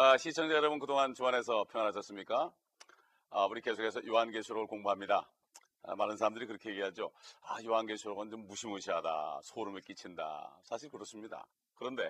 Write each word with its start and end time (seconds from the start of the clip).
아, 0.00 0.16
시청자 0.16 0.54
여러분 0.54 0.78
그동안 0.78 1.12
주안에서 1.12 1.64
평안하셨습니까? 1.72 2.52
아, 3.30 3.46
우리 3.46 3.60
계속해서 3.60 4.06
요한계시록을 4.06 4.68
공부합니다. 4.68 5.28
아, 5.82 5.96
많은 5.96 6.16
사람들이 6.16 6.46
그렇게 6.46 6.70
얘기하죠. 6.70 7.10
아, 7.42 7.56
요한계시록은 7.64 8.30
좀 8.30 8.46
무시무시하다. 8.46 9.40
소름을 9.42 9.80
끼친다. 9.80 10.56
사실 10.62 10.88
그렇습니다. 10.88 11.44
그런데 11.74 12.04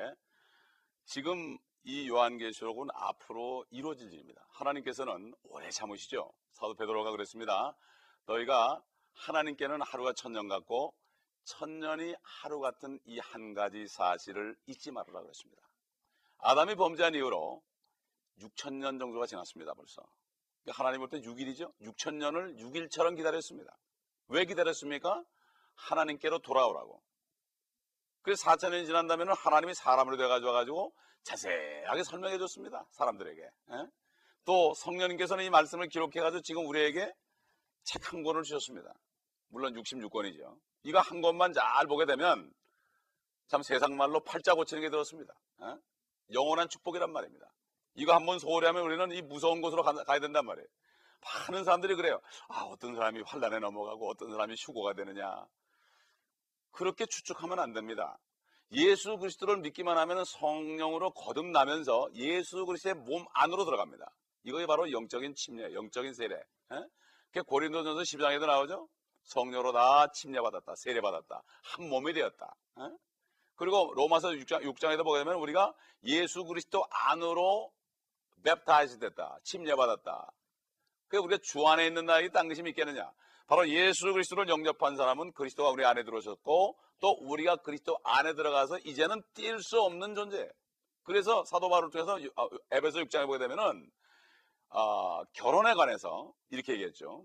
지금 1.06 1.56
이 1.82 2.06
요한계시록은 2.10 2.88
앞으로 2.92 3.64
이루어질 3.70 4.12
일입니다. 4.12 4.44
하나님께서는 4.50 5.32
오래 5.44 5.70
참으시죠. 5.70 6.30
사도 6.52 6.74
베드로가 6.74 7.10
그랬습니다. 7.12 7.74
너희가 8.27 8.82
하나님께는 9.14 9.80
하루가 9.80 10.12
천년 10.12 10.46
같고 10.48 10.92
천년이 11.44 12.14
하루 12.22 12.60
같은 12.60 13.00
이 13.06 13.18
한 13.18 13.55
가지 13.55 13.88
사실을 13.88 14.56
잊지 14.66 14.91
말으라 14.91 15.22
그랬습니다. 15.22 15.62
아담이 16.41 16.74
범죄한 16.74 17.14
이후로 17.14 17.62
6천 18.41 18.74
년 18.74 18.98
정도가 18.98 19.27
지났습니다. 19.27 19.74
벌써. 19.74 20.02
그러니까 20.62 20.83
하나님 20.84 21.01
볼 21.01 21.09
때 21.09 21.20
6일이죠. 21.20 21.73
6천 21.80 22.15
년을 22.15 22.56
6일처럼 22.56 23.16
기다렸습니다. 23.16 23.77
왜 24.28 24.45
기다렸습니까? 24.45 25.24
하나님께로 25.74 26.41
돌아오라고. 26.41 27.02
그래서 28.22 28.50
4천 28.50 28.70
년이 28.70 28.86
지난다면 28.86 29.28
하나님이 29.33 29.75
사람으로 29.75 30.17
돼가지고 30.17 30.53
가지고 30.53 30.92
자세하게 31.22 32.05
설명해 32.05 32.39
줬습니다. 32.39 32.86
사람들에게. 32.91 33.42
예? 33.42 33.86
또 34.45 34.75
성령님께서는 34.75 35.45
이 35.45 35.50
말씀을 35.50 35.89
기록해가지고 35.89 36.42
지금 36.42 36.67
우리에게 36.67 37.12
책 37.84 38.12
한 38.12 38.23
권을 38.23 38.42
주셨습니다. 38.42 38.92
물론 39.48 39.75
66권이죠. 39.75 40.58
이거 40.83 41.00
한 41.00 41.23
권만 41.23 41.52
잘 41.52 41.86
보게 41.86 42.05
되면 42.05 42.52
참 43.47 43.62
세상 43.62 43.97
말로 43.97 44.20
팔자 44.20 44.55
고치는 44.55 44.83
게 44.83 44.91
들었습니다. 44.91 45.34
예? 45.62 45.77
영원한 46.34 46.69
축복이란 46.69 47.11
말입니다. 47.12 47.50
이거 47.98 48.14
한번 48.14 48.38
소홀히 48.38 48.66
하면 48.66 48.84
우리는 48.84 49.10
이 49.10 49.22
무서운 49.22 49.60
곳으로 49.60 49.82
가, 49.82 49.92
야 49.92 50.18
된단 50.20 50.46
말이에요. 50.46 50.66
많은 51.48 51.64
사람들이 51.64 51.96
그래요. 51.96 52.20
아, 52.48 52.60
어떤 52.62 52.94
사람이 52.94 53.22
환란에 53.27 53.58
넘어가고 53.58 54.08
어떤 54.08 54.30
사람이 54.30 54.55
휴고가 54.56 54.94
되느냐. 54.94 55.44
그렇게 56.70 57.06
추측하면 57.06 57.58
안 57.58 57.72
됩니다. 57.72 58.16
예수 58.70 59.16
그리스도를 59.16 59.56
믿기만 59.58 59.98
하면 59.98 60.24
성령으로 60.24 61.10
거듭나면서 61.10 62.10
예수 62.14 62.64
그리스도의 62.66 62.94
몸 62.94 63.27
안으로 63.34 63.64
들어갑니다. 63.64 64.08
이것이 64.44 64.66
바로 64.66 64.92
영적인 64.92 65.34
침례, 65.34 65.74
영적인 65.74 66.14
세례. 66.14 66.40
그 67.33 67.42
고린도전서 67.42 68.02
12장에도 68.02 68.46
나오죠. 68.46 68.88
성령으로 69.24 69.72
다 69.72 70.06
침례받았다, 70.12 70.74
세례받았다, 70.77 71.42
한 71.64 71.88
몸이 71.88 72.12
되었다. 72.12 72.55
에? 72.78 72.83
그리고 73.56 73.92
로마서 73.96 74.28
6장, 74.28 74.62
6장에도 74.62 75.02
보게 75.02 75.18
되면 75.18 75.34
우리가 75.34 75.74
예수 76.05 76.44
그리스도 76.44 76.86
안으로 76.90 77.72
baptize 78.44 78.98
됐다, 78.98 79.39
침례받았다. 79.44 80.31
그 81.08 81.17
우리가 81.19 81.41
주 81.42 81.67
안에 81.67 81.86
있는 81.86 82.05
나에게 82.06 82.31
딴 82.31 82.48
것이 82.48 82.62
있겠느냐? 82.67 83.11
바로 83.47 83.69
예수 83.69 84.12
그리스도를 84.12 84.48
영접한 84.48 84.97
사람은 84.97 85.33
그리스도가 85.33 85.70
우리 85.70 85.84
안에 85.84 86.05
들어오셨고 86.05 86.78
또 87.00 87.11
우리가 87.20 87.56
그리스도 87.56 87.98
안에 88.05 88.34
들어가서 88.34 88.78
이제는 88.84 89.22
뗄 89.34 89.62
수 89.62 89.80
없는 89.80 90.14
존재. 90.14 90.48
그래서 91.05 91.45
사도 91.47 91.70
바울을 91.70 91.90
통해서 91.90 92.18
어, 92.36 92.48
에베소 92.70 92.98
6장에 93.01 93.27
보게 93.27 93.39
되면은 93.39 93.90
어, 94.70 95.24
결혼에 95.33 95.73
관해서 95.74 96.33
이렇게 96.51 96.74
얘기했죠. 96.74 97.24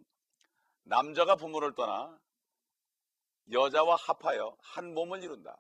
남자가 0.85 1.35
부모를 1.35 1.75
떠나 1.75 2.17
여자와 3.51 3.97
합하여 3.97 4.55
한 4.61 4.93
몸을 4.93 5.21
이룬다. 5.23 5.57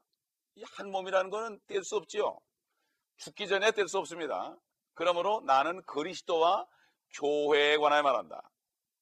이 0.55 0.63
한 0.77 0.91
몸이라는 0.91 1.29
것은 1.29 1.59
뗄수 1.67 1.97
없지요. 1.97 2.39
죽기 3.17 3.47
전에 3.47 3.71
뗄 3.71 3.87
수 3.87 3.97
없습니다. 3.97 4.55
그러므로 4.93 5.41
나는 5.45 5.81
그리스도와 5.83 6.65
교회에 7.13 7.77
관하여 7.77 8.01
말한다. 8.01 8.49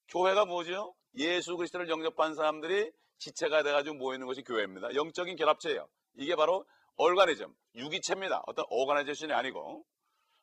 교회가 0.09 0.46
뭐죠? 0.46 0.94
예수 1.16 1.56
그리스도를 1.57 1.90
영접한 1.90 2.35
사람들이 2.35 2.91
지체가 3.18 3.63
돼가지고 3.63 3.96
모이는 3.96 4.25
것이 4.28 4.41
교회입니다. 4.41 4.96
영적인 4.96 5.35
결합체예요. 5.35 5.88
이게 6.16 6.35
바로 6.35 6.66
얼가니즘, 6.97 7.53
유기체입니다. 7.75 8.44
어떤 8.47 8.66
오가나이제이션이 8.69 9.34
아니고 9.34 9.85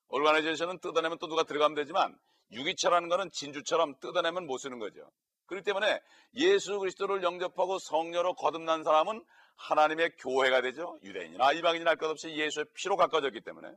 얼가나이제이션은 0.08 0.78
뜯어내면 0.80 1.18
또 1.18 1.26
누가 1.26 1.42
들어가면 1.42 1.74
되지만 1.74 2.16
유기체라는 2.52 3.08
것은 3.08 3.30
진주처럼 3.30 3.98
뜯어내면 4.00 4.46
못 4.46 4.58
쓰는 4.58 4.78
거죠. 4.78 5.10
그렇기 5.46 5.64
때문에 5.64 6.00
예수 6.34 6.78
그리스도를 6.78 7.22
영접하고 7.22 7.78
성녀로 7.78 8.34
거듭난 8.34 8.84
사람은 8.84 9.22
하나님의 9.56 10.16
교회가 10.18 10.60
되죠. 10.62 10.98
유대인이나 11.02 11.52
이방인이나 11.52 11.90
할 11.90 11.96
것 11.96 12.10
없이 12.10 12.30
예수의 12.30 12.66
피로 12.74 12.96
가까워졌기 12.96 13.40
때문에 13.40 13.68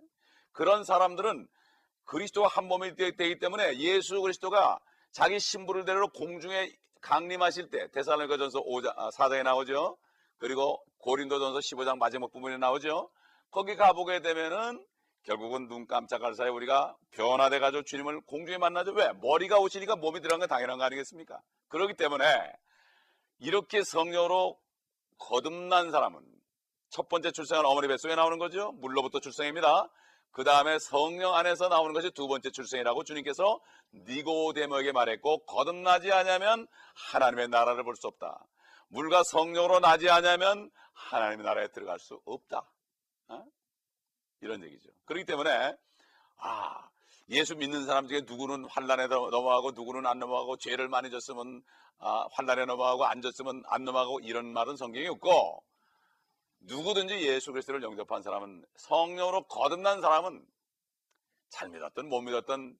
그런 0.52 0.84
사람들은 0.84 1.48
그리스도와 2.06 2.48
한 2.48 2.68
몸이 2.68 2.96
되기 2.96 3.40
때문에 3.40 3.78
예수 3.78 4.22
그리스도가 4.22 4.80
자기 5.12 5.40
신부를 5.40 5.86
데리러 5.86 6.08
공중에 6.08 6.72
강림하실 7.02 7.70
때 7.70 7.90
데살로니가전서 7.92 8.62
5장 8.64 8.96
4장에 9.14 9.40
아, 9.40 9.44
나오죠. 9.44 9.98
그리고 10.38 10.84
고린도전서 11.00 11.60
15장 11.60 11.98
마지막 11.98 12.32
부분에 12.32 12.58
나오죠. 12.58 13.10
거기 13.50 13.76
가보게 13.76 14.22
되면은 14.22 14.86
결국은 15.24 15.68
눈 15.68 15.86
깜짝할 15.86 16.34
사이 16.34 16.50
우리가 16.50 16.96
변화돼 17.12 17.60
가지고 17.60 17.84
주님을 17.84 18.22
공중에 18.22 18.58
만나죠. 18.58 18.92
왜? 18.94 19.12
머리가 19.22 19.60
오시니까 19.60 19.96
몸이 19.96 20.22
들어간 20.22 20.40
건 20.40 20.50
당연한 20.50 20.78
거 20.78 20.84
아니겠습니까? 20.86 21.40
그렇기 21.68 21.94
때문에 21.94 22.26
이렇게 23.40 23.84
성녀로 23.84 24.58
거듭난 25.18 25.92
사람은 25.92 26.22
첫 26.90 27.08
번째 27.08 27.32
출생은 27.32 27.66
어머니 27.66 27.88
뱃속에 27.88 28.16
나오는 28.16 28.38
거죠. 28.38 28.72
물로부터 28.74 29.20
출생입니다. 29.20 29.88
그 30.32 30.44
다음에 30.44 30.80
성령 30.80 31.36
안에서 31.36 31.68
나오는 31.68 31.94
것이 31.94 32.12
두 32.12 32.28
번째 32.28 32.52
출생이라고 32.52 33.04
주님께서 33.04 33.60
니고데모에게 33.94 34.92
말했고 34.94 35.46
거듭나지 35.46 36.12
않으면 36.12 36.68
하나님의 37.12 37.50
나라를 37.50 37.84
볼 37.84 37.96
수 37.96 38.08
없다. 38.08 38.46
물과 38.88 39.24
성령으로 39.24 39.80
나지 39.80 40.10
않으면 40.10 40.70
하나님의 40.94 41.46
나라에 41.46 41.68
들어갈 41.70 42.00
수 42.00 42.22
없다. 42.26 42.70
어? 43.30 43.44
이런 44.42 44.64
얘기죠. 44.64 44.90
그렇기 45.06 45.26
때문에 45.26 45.76
아 46.38 46.90
예수 47.30 47.56
믿는 47.56 47.86
사람 47.86 48.08
중에 48.08 48.22
누구는 48.26 48.66
환란에 48.66 49.08
넘어가고 49.08 49.72
누구는 49.72 50.06
안 50.06 50.20
넘어가고 50.20 50.58
죄를 50.58 50.90
많이 50.90 51.10
졌으면 51.10 51.62
아, 52.00 52.28
환란에 52.32 52.66
넘어가고 52.66 53.06
안 53.06 53.22
졌으면 53.22 53.64
안 53.68 53.84
넘어가고 53.84 54.22
이런 54.22 54.52
말은 54.52 54.76
성경이 54.76 55.08
없고 55.08 55.64
누구든지 56.62 57.28
예수 57.28 57.52
그리스도를 57.52 57.82
영접한 57.82 58.22
사람은 58.22 58.66
성령으로 58.76 59.44
거듭난 59.44 60.02
사람은 60.02 60.46
잘 61.50 61.70
믿었던 61.70 62.08
못 62.08 62.22
믿었던 62.22 62.78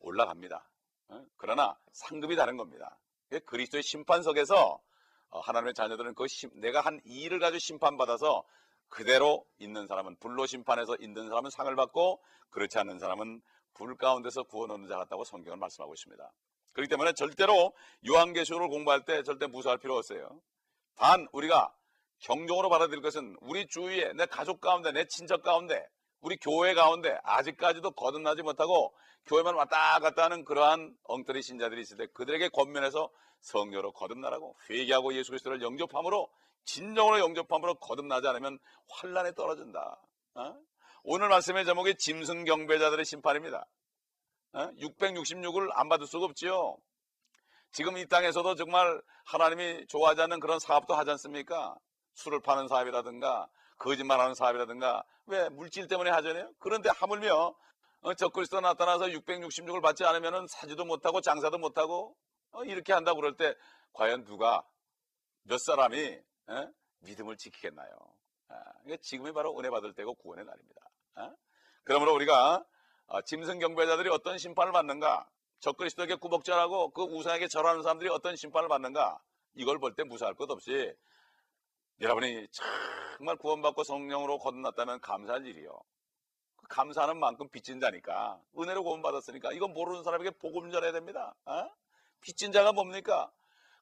올라갑니다. 0.00 0.68
어? 1.08 1.26
그러나 1.36 1.78
상급이 1.92 2.36
다른 2.36 2.56
겁니다. 2.56 2.98
그리스도의 3.46 3.82
심판석에서 3.82 4.80
어, 5.30 5.40
하나님의 5.40 5.74
자녀들은 5.74 6.14
그 6.14 6.26
심, 6.26 6.50
내가 6.54 6.80
한 6.80 7.00
일을 7.04 7.38
가지고 7.38 7.58
심판받아서 7.58 8.44
그대로 8.88 9.46
있는 9.58 9.86
사람은 9.86 10.16
불로 10.16 10.46
심판해서 10.46 10.96
있는 10.98 11.28
사람은 11.28 11.50
상을 11.50 11.74
받고 11.76 12.20
그렇지 12.50 12.78
않는 12.78 12.98
사람은 12.98 13.40
불 13.74 13.96
가운데서 13.96 14.42
구원 14.44 14.72
얻는 14.72 14.88
자 14.88 14.96
같다고 14.96 15.24
성경은 15.24 15.60
말씀하고 15.60 15.94
있습니다. 15.94 16.32
그렇기 16.72 16.88
때문에 16.88 17.12
절대로 17.12 17.72
요한계시록을 18.08 18.68
공부할 18.68 19.04
때 19.04 19.22
절대 19.22 19.46
무서워할 19.46 19.78
필요 19.78 19.96
없어요. 19.96 20.40
단 20.96 21.28
우리가 21.32 21.72
경종으로 22.20 22.68
받아들일 22.68 23.02
것은 23.02 23.36
우리 23.40 23.66
주위에 23.66 24.12
내 24.14 24.26
가족 24.26 24.60
가운데 24.60 24.92
내 24.92 25.06
친척 25.06 25.42
가운데 25.42 25.86
우리 26.20 26.36
교회 26.36 26.74
가운데 26.74 27.18
아직까지도 27.22 27.92
거듭나지 27.92 28.42
못하고 28.42 28.94
교회만 29.26 29.54
왔다 29.54 29.98
갔다 30.00 30.24
하는 30.24 30.44
그러한 30.44 30.94
엉터리 31.04 31.42
신자들이 31.42 31.80
있을 31.82 31.96
때 31.96 32.06
그들에게 32.12 32.48
권면해서 32.50 33.10
성녀로 33.40 33.92
거듭나라고 33.92 34.56
회개하고 34.68 35.14
예수 35.14 35.30
그리스도를 35.30 35.62
영접함으로 35.62 36.30
진정으로 36.64 37.20
영접함으로 37.20 37.76
거듭나지 37.76 38.26
않으면 38.28 38.58
환란에 38.88 39.32
떨어진다. 39.32 40.00
어? 40.34 40.56
오늘 41.04 41.28
말씀의 41.28 41.64
제목이 41.64 41.96
짐승 41.96 42.44
경배자들의 42.44 43.04
심판입니다. 43.04 43.64
어? 44.52 44.70
666을 44.78 45.70
안 45.72 45.88
받을 45.88 46.06
수가 46.06 46.26
없지요. 46.26 46.76
지금 47.72 47.96
이 47.96 48.06
땅에서도 48.06 48.56
정말 48.56 49.00
하나님이 49.24 49.86
좋아하지 49.86 50.22
않는 50.22 50.40
그런 50.40 50.58
사업도 50.58 50.94
하지 50.94 51.10
않습니까? 51.12 51.76
술을 52.14 52.40
파는 52.40 52.68
사업이라든가 52.68 53.48
거짓말하는 53.78 54.34
사업이라든가 54.34 55.04
왜 55.26 55.48
물질 55.48 55.88
때문에 55.88 56.10
하잖아요. 56.10 56.52
그런데 56.58 56.90
하물며 56.90 57.54
어, 58.02 58.14
적그리스도 58.14 58.60
나타나서 58.60 59.06
666을 59.06 59.82
받지 59.82 60.04
않으면 60.04 60.46
사지도 60.48 60.84
못하고 60.84 61.20
장사도 61.20 61.58
못하고 61.58 62.16
어, 62.52 62.64
이렇게 62.64 62.92
한다고 62.92 63.20
그럴 63.20 63.36
때 63.36 63.54
과연 63.92 64.24
누가 64.24 64.62
몇 65.42 65.58
사람이 65.58 65.98
에? 65.98 66.22
믿음을 67.00 67.36
지키겠나요? 67.36 67.90
아, 68.48 68.54
지금이 69.02 69.32
바로 69.32 69.56
은혜 69.58 69.70
받을 69.70 69.94
때고 69.94 70.14
구원의 70.14 70.44
날입니다. 70.44 70.80
아? 71.14 71.32
그러므로 71.84 72.14
우리가 72.14 72.64
아, 73.06 73.22
짐승 73.22 73.58
경배자들이 73.58 74.08
어떤 74.10 74.38
심판을 74.38 74.72
받는가? 74.72 75.28
적그리스도에게 75.60 76.14
구복절하고 76.16 76.90
그 76.90 77.02
우상에게 77.02 77.48
절하는 77.48 77.82
사람들이 77.82 78.08
어떤 78.10 78.34
심판을 78.36 78.68
받는가? 78.68 79.20
이걸 79.54 79.78
볼 79.78 79.94
때 79.94 80.04
무사할 80.04 80.34
것 80.34 80.50
없이 80.50 80.94
여러분이 82.00 82.48
정말 83.18 83.36
구원받고 83.36 83.84
성령으로 83.84 84.38
거듭났다면 84.38 85.00
감사할 85.00 85.46
일이요. 85.46 85.78
감사하는 86.70 87.18
만큼 87.18 87.48
빚진 87.50 87.80
자니까 87.80 88.40
은혜로 88.58 88.82
구원받았으니까 88.84 89.52
이건 89.52 89.74
모르는 89.74 90.02
사람에게 90.02 90.30
복음 90.38 90.70
전해야 90.70 90.92
됩니다. 90.92 91.34
어? 91.44 91.68
빚진 92.20 92.52
자가 92.52 92.72
뭡니까? 92.72 93.30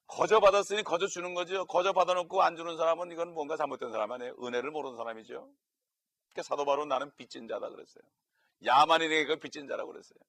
거저 0.07 0.39
받았으니 0.39 0.83
거저 0.83 1.07
주는 1.07 1.33
거죠. 1.33 1.65
거저 1.65 1.93
받아놓고 1.93 2.41
안 2.41 2.57
주는 2.57 2.75
사람은 2.75 3.11
이건 3.11 3.33
뭔가 3.33 3.55
잘못된 3.55 3.91
사람 3.91 4.11
아니에요. 4.11 4.35
은혜를 4.41 4.71
모르는 4.71 4.97
사람이죠. 4.97 5.49
그러니까 6.29 6.43
사도 6.43 6.65
바로 6.65 6.85
나는 6.85 7.15
빚진 7.15 7.47
자다 7.47 7.69
그랬어요. 7.69 8.03
야만인에게 8.65 9.25
그 9.27 9.35
빚진 9.37 9.67
자라고 9.67 9.91
그랬어요. 9.91 10.19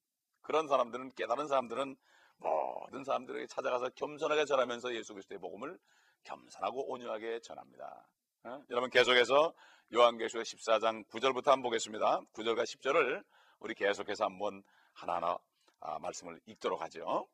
그런 0.43 0.69
사람들은 0.69 1.13
깨달은 1.17 1.49
사람들은 1.49 1.97
모든 2.37 3.05
사람들에게 3.05 3.47
찾아가서 3.47 3.91
겸손하게 3.97 4.45
전하면서 4.45 4.95
예수 4.95 5.15
그리스도의 5.15 5.41
복음을 5.41 5.79
겸손하고 6.25 6.91
온유하게 6.91 7.41
전합니다. 7.41 8.09
어? 8.45 8.63
여러분 8.71 8.91
계속해서 8.91 9.55
요한계시록 9.93 10.45
14장 10.45 11.07
9절부터 11.09 11.47
한번 11.47 11.63
보겠습니다. 11.63 12.21
9절과 12.33 12.63
10절을 12.65 13.25
우리 13.59 13.75
계속해서 13.75 14.25
한번 14.25 14.63
하나하나 14.93 15.39
아, 15.81 15.99
말씀을 15.99 16.41
읽도록 16.47 16.81
하죠. 16.83 17.29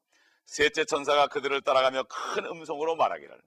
셋째 0.46 0.84
천사가 0.84 1.26
그들을 1.26 1.60
따라가며 1.62 2.04
큰 2.04 2.46
음성으로 2.46 2.96
말하기를 2.96 3.40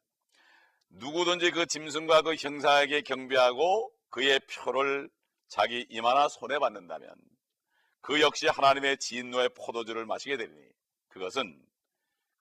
누구든지 0.89 1.51
그 1.51 1.65
짐승과 1.65 2.24
그 2.24 2.36
형사에게 2.36 3.01
경배하고 3.01 3.91
그의 4.09 4.39
표를 4.41 5.09
자기 5.47 5.86
이마나 5.89 6.27
손에 6.27 6.59
받는다면 6.59 7.13
그 8.01 8.21
역시 8.21 8.47
하나님의 8.47 8.97
진노의 8.97 9.50
포도주를 9.50 10.06
마시게 10.06 10.38
되리니 10.38 10.62
그것은 11.09 11.59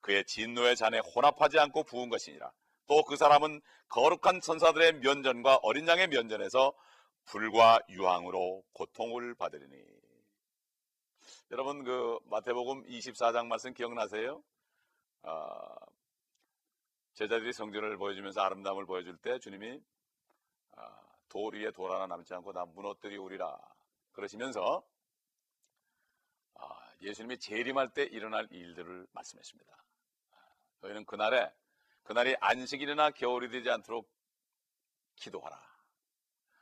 그의 0.01 0.25
진노의 0.25 0.75
잔에 0.75 0.99
혼합하지 0.99 1.59
않고 1.59 1.83
부은 1.83 2.09
것이니라. 2.09 2.51
또 2.89 3.03
그 3.03 3.15
사람은 3.15 3.61
거룩한 3.87 4.41
천사들의 4.41 4.99
면전과 4.99 5.59
어린 5.61 5.87
양의 5.87 6.07
면전에서 6.07 6.73
불과 7.25 7.79
유황으로 7.87 8.63
고통을 8.73 9.35
받으리니. 9.35 9.77
여러분 11.51 11.83
그 11.83 12.17
마태복음 12.25 12.85
24장 12.85 13.45
말씀 13.45 13.75
기억나세요? 13.75 14.43
아, 15.21 15.75
제자들이 17.13 17.53
성전을 17.53 17.97
보여주면서 17.97 18.41
아름다움을 18.41 18.87
보여줄 18.87 19.17
때 19.17 19.37
주님이 19.37 19.79
아, 20.75 20.99
돌 21.29 21.55
위에 21.55 21.69
돌 21.71 21.91
하나 21.91 22.07
남지 22.07 22.33
않고 22.33 22.53
다 22.53 22.65
무너뜨리 22.65 23.17
오리라 23.17 23.55
그러시면서 24.13 24.83
아, 26.55 26.91
예수님이 27.01 27.37
재림할 27.37 27.89
때 27.93 28.03
일어날 28.03 28.47
일들을 28.49 29.05
말씀했습니다. 29.11 29.83
너희는 30.81 31.05
그날에 31.05 31.51
그날이 32.09 32.35
안식일이나 32.39 33.11
겨울이 33.11 33.49
되지 33.49 33.69
않도록 33.69 34.09
기도하라. 35.17 35.61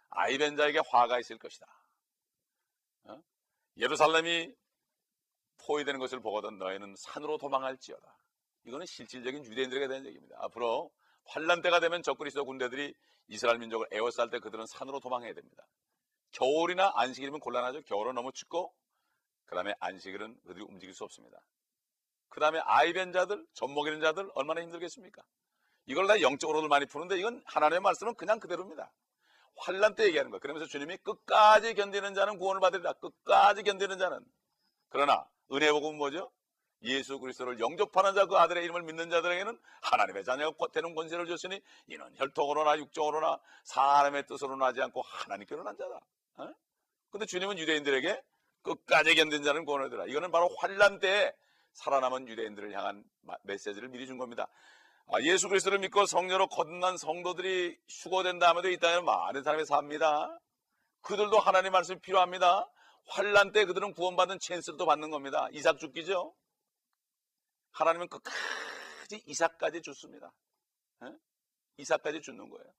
아이벤 0.10 0.58
자에게 0.58 0.82
화가 0.86 1.20
있을 1.22 1.38
것이다. 1.38 1.66
어? 3.06 3.24
예루살렘이 3.78 4.54
포위되는 5.66 6.02
것을 6.02 6.20
보거든 6.20 6.58
너희는 6.58 6.96
산으로 6.98 7.38
도망할지어다. 7.38 8.18
이거는 8.66 8.86
실질적인 8.86 9.46
유대인들에게 9.46 9.88
대한 9.88 10.06
얘기입니다. 10.08 10.36
앞으로 10.42 10.92
환란 11.24 11.62
때가 11.62 11.80
되면 11.80 12.04
적그리스도 12.04 12.44
군대들이 12.44 12.94
이스라엘 13.30 13.58
민족을 13.60 13.88
에워쌀 13.92 14.30
때 14.30 14.40
그들은 14.40 14.66
산으로 14.66 15.00
도망해야 15.00 15.34
됩니다. 15.34 15.66
겨울이나 16.32 16.92
안식일이면 16.94 17.40
곤란하죠. 17.40 17.84
겨울은 17.84 18.16
너무 18.16 18.34
춥고 18.34 18.76
그 19.46 19.56
다음에 19.56 19.74
안식일은 19.80 20.42
그들이 20.42 20.66
움직일 20.68 20.94
수 20.94 21.06
없습니다. 21.06 21.40
그 22.30 22.40
다음에 22.40 22.60
아이벤 22.64 23.12
자들, 23.12 23.46
젖먹이는 23.54 24.02
자들 24.02 24.30
얼마나 24.36 24.62
힘들겠습니까? 24.62 25.24
이걸 25.86 26.08
다 26.08 26.22
영적으로도 26.22 26.68
많이 26.68 26.86
푸는데 26.86 27.18
이건 27.18 27.42
하나님의 27.46 27.80
말씀은 27.82 28.16
그냥 28.16 28.40
그대로입니다. 28.40 28.92
환란 29.58 29.96
때 29.96 30.06
얘기하는 30.06 30.30
거. 30.32 30.40
그러면서 30.40 30.68
주님이 30.68 30.98
끝까지 30.98 31.74
견디는 31.74 32.14
자는 32.14 32.38
구원을 32.38 32.62
받으리라. 32.62 32.94
끝까지 32.94 33.64
견디는 33.64 33.98
자는. 33.98 34.20
그러나 34.90 35.28
은혜 35.52 35.72
복음은 35.72 35.98
뭐죠? 35.98 36.32
예수 36.84 37.18
그리스도를 37.20 37.60
영접하는 37.60 38.14
자 38.14 38.26
그 38.28 38.38
아들의 38.38 38.64
이름을 38.66 38.84
믿는 38.84 39.10
자들에게는 39.10 39.60
하나님의 39.82 40.24
자녀가 40.24 40.68
되는 40.68 40.94
권세를 40.94 41.26
줬으니 41.26 41.60
이는 41.88 42.06
혈통으로나 42.18 42.78
육종으로나 42.78 43.40
사람의 43.64 44.28
뜻으로 44.28 44.58
나지 44.58 44.82
않고 44.82 45.02
하나님께로 45.02 45.64
난 45.64 45.76
자다. 45.76 46.00
어? 46.36 46.54
근데 47.10 47.26
주님은 47.26 47.58
유대인들에게 47.58 48.22
끝까지 48.62 49.16
견딘 49.16 49.42
자는 49.44 49.66
구원을 49.66 49.90
드라. 49.90 50.06
이거는 50.06 50.30
바로 50.30 50.50
환란 50.60 51.00
때에 51.00 51.34
살아남은 51.78 52.28
유대인들을 52.28 52.74
향한 52.74 53.04
메시지를 53.44 53.90
미리 53.90 54.08
준 54.08 54.18
겁니다. 54.18 54.48
아, 55.10 55.22
예수 55.22 55.48
그리스도를 55.48 55.80
믿고 55.80 56.06
성녀로 56.06 56.48
거듭난 56.48 56.98
성도들이 56.98 57.78
휴거된 57.88 58.40
다음에도 58.40 58.70
이 58.70 58.78
땅에 58.78 59.00
많은 59.02 59.44
사람이 59.44 59.66
삽니다. 59.66 60.38
그들도 61.02 61.40
하나님 61.40 61.72
말씀이 61.72 62.00
필요합니다. 62.00 62.70
환란 63.10 63.52
때 63.52 63.66
그들은 63.66 63.94
구원받은 63.94 64.40
찬스를 64.42 64.78
또 64.78 64.86
받는 64.86 65.12
겁니다. 65.12 65.48
이삭 65.54 65.78
죽기죠. 65.80 66.36
하나님은 67.72 68.10
끝까지 68.10 69.24
이삭까지 69.26 69.82
줬습니다. 69.84 70.34
에? 71.04 71.08
이삭까지 71.78 72.22
주는 72.22 72.50
거예요. 72.50 72.74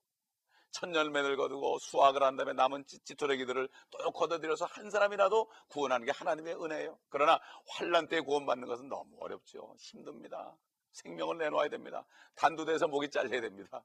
천열매를 0.71 1.37
거두고 1.37 1.79
수확을 1.79 2.23
한 2.23 2.37
다음에 2.37 2.53
남은 2.53 2.85
찌토레기들을 3.05 3.69
또 3.91 4.11
걷어들여서 4.11 4.67
한 4.67 4.91
사람이라도 4.91 5.51
구원하는 5.69 6.07
게 6.07 6.13
하나님의 6.13 6.55
은혜예요. 6.63 6.99
그러나 7.09 7.41
환란 7.69 8.09
때 8.09 8.21
구원받는 8.21 8.69
것은 8.69 8.89
너무 8.89 9.17
어렵죠. 9.21 9.75
힘듭니다. 9.79 10.57
생명을 10.93 11.39
내놓아야 11.39 11.69
됩니다. 11.69 12.05
단두대에서 12.35 12.89
목이 12.89 13.11
잘려야 13.11 13.41
됩니다. 13.41 13.85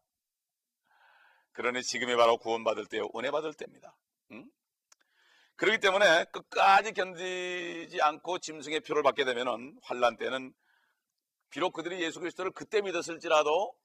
그러니 1.53 1.83
지금이 1.83 2.15
바로 2.15 2.37
구원받을 2.37 2.87
때요. 2.87 3.07
은혜 3.15 3.31
받을 3.31 3.53
때입니다. 3.53 3.95
응? 4.31 4.49
그렇기 5.55 5.79
때문에 5.79 6.25
끝까지 6.25 6.93
견디지 6.93 8.01
않고 8.01 8.39
짐승의 8.39 8.81
표를 8.81 9.03
받게 9.03 9.23
되면 9.23 9.77
환란 9.83 10.17
때는 10.17 10.53
비록 11.49 11.73
그들이 11.73 12.01
예수 12.01 12.19
그리스도를 12.19 12.51
그때 12.51 12.81
믿었을지라도 12.81 13.75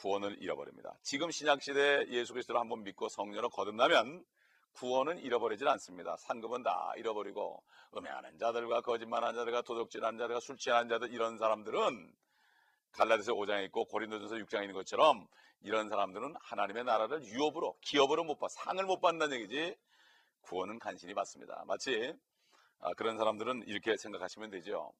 구원을 0.00 0.42
잃어버립니다. 0.42 0.96
지금 1.02 1.30
신약 1.30 1.62
시대 1.62 2.06
예수 2.08 2.32
그리스도를 2.32 2.60
한번 2.60 2.82
믿고 2.82 3.08
성녀로 3.08 3.50
거듭나면 3.50 4.24
구원은 4.72 5.18
잃어버리질 5.18 5.68
않습니다. 5.68 6.16
상급은 6.16 6.62
다 6.62 6.92
잃어버리고 6.96 7.62
음해하는 7.96 8.38
자들과 8.38 8.80
거짓말하는 8.80 9.34
자들과 9.34 9.62
도둑질하는 9.62 10.18
자들과 10.18 10.40
술 10.40 10.56
취하는 10.56 10.88
자들 10.88 11.12
이런 11.12 11.36
사람들은 11.36 12.12
갈라디아서 12.92 13.34
5장에 13.34 13.64
있고 13.66 13.84
고린도전서 13.84 14.36
6장에 14.36 14.62
있는 14.62 14.74
것처럼 14.74 15.28
이런 15.60 15.88
사람들은 15.88 16.34
하나님의 16.40 16.84
나라를 16.84 17.22
유업으로 17.24 17.76
기업으로 17.82 18.24
못 18.24 18.38
받, 18.38 18.50
상을 18.50 18.82
못 18.84 19.00
받는다는 19.00 19.36
얘기지 19.36 19.76
구원은 20.42 20.78
간신히 20.78 21.12
받습니다. 21.12 21.62
마치 21.66 22.14
아, 22.80 22.94
그런 22.94 23.18
사람들은 23.18 23.64
이렇게 23.66 23.96
생각하시면 23.98 24.50
되죠. 24.50 24.94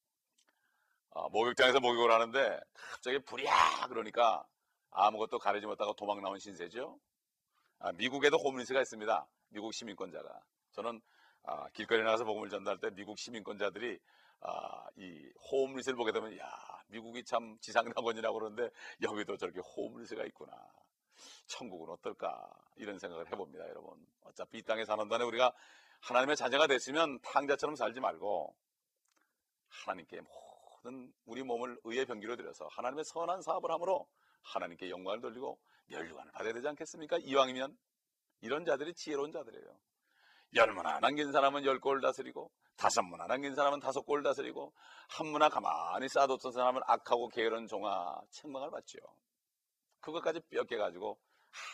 아, 1.13 1.27
목욕장에서 1.31 1.81
목욕을 1.81 2.13
하는데 2.13 2.61
갑자기 2.75 3.19
불이야 3.21 3.87
그러니까 3.89 4.45
아무것도 4.91 5.39
가리지 5.39 5.67
못하고 5.67 5.93
도망 5.95 6.21
나온 6.21 6.39
신세죠. 6.39 6.99
아, 7.79 7.93
미국에도 7.93 8.37
호물리스가 8.37 8.81
있습니다. 8.81 9.27
미국 9.49 9.73
시민권자가. 9.73 10.43
저는 10.73 11.01
아, 11.45 11.69
길거리에 11.71 12.05
나가서 12.05 12.25
복음을 12.25 12.49
전달할 12.51 12.79
때 12.79 12.91
미국 12.91 13.19
시민권자들이 13.19 13.99
아, 14.41 14.87
이 14.97 15.33
호물리스를 15.51 15.97
보게 15.97 16.13
되면 16.13 16.37
야 16.39 16.45
미국이 16.89 17.25
참 17.25 17.57
지상낙원이라고 17.61 18.39
그러는데 18.39 18.71
여기도 19.03 19.37
저렇게 19.37 19.61
호물리스가 19.61 20.25
있구나. 20.27 20.53
천국은 21.47 21.91
어떨까 21.91 22.51
이런 22.77 22.99
생각을 22.99 23.31
해봅니다, 23.31 23.69
여러분. 23.69 23.95
어차피 24.23 24.59
이 24.59 24.63
땅에 24.63 24.85
사는 24.85 25.07
동안에 25.07 25.25
우리가 25.25 25.53
하나님의 26.01 26.37
자녀가 26.37 26.67
됐으면 26.67 27.19
탕자처럼 27.21 27.77
살지 27.77 28.01
말고 28.01 28.55
하나님께 29.69 30.21
모든 30.21 31.13
우리 31.27 31.43
몸을 31.43 31.79
의의 31.85 32.07
병기로 32.07 32.37
들여서 32.37 32.69
하나님의 32.69 33.05
선한 33.05 33.43
사업을 33.43 33.71
함으로 33.71 34.07
하나님께 34.43 34.91
영광을 34.91 35.21
돌리고 35.21 35.59
멸류관을 35.87 36.33
받아야 36.33 36.53
되지 36.53 36.67
않겠습니까? 36.69 37.19
이왕이면 37.19 37.77
이런 38.43 38.65
자들이 38.65 38.95
지혜로운 38.95 39.33
자들이에요. 39.33 39.79
열 40.57 40.73
문화 40.73 40.99
남긴 41.01 41.31
사람은 41.33 41.65
열골 41.65 42.01
다스리고 42.01 42.51
다섯 42.77 43.03
문화 43.03 43.27
남긴 43.27 43.55
사람은 43.55 43.81
다섯 43.81 44.03
골 44.03 44.23
다스리고 44.23 44.73
한 45.11 45.27
문화 45.29 45.49
가만히 45.49 46.09
쌓아뒀던 46.09 46.53
사람은 46.53 46.83
악하고 46.87 47.29
게으른 47.29 47.67
종아 47.67 48.21
책망을 48.31 48.71
받죠. 48.71 48.99
그것까지 50.01 50.41
뼈껴가지고 50.51 51.19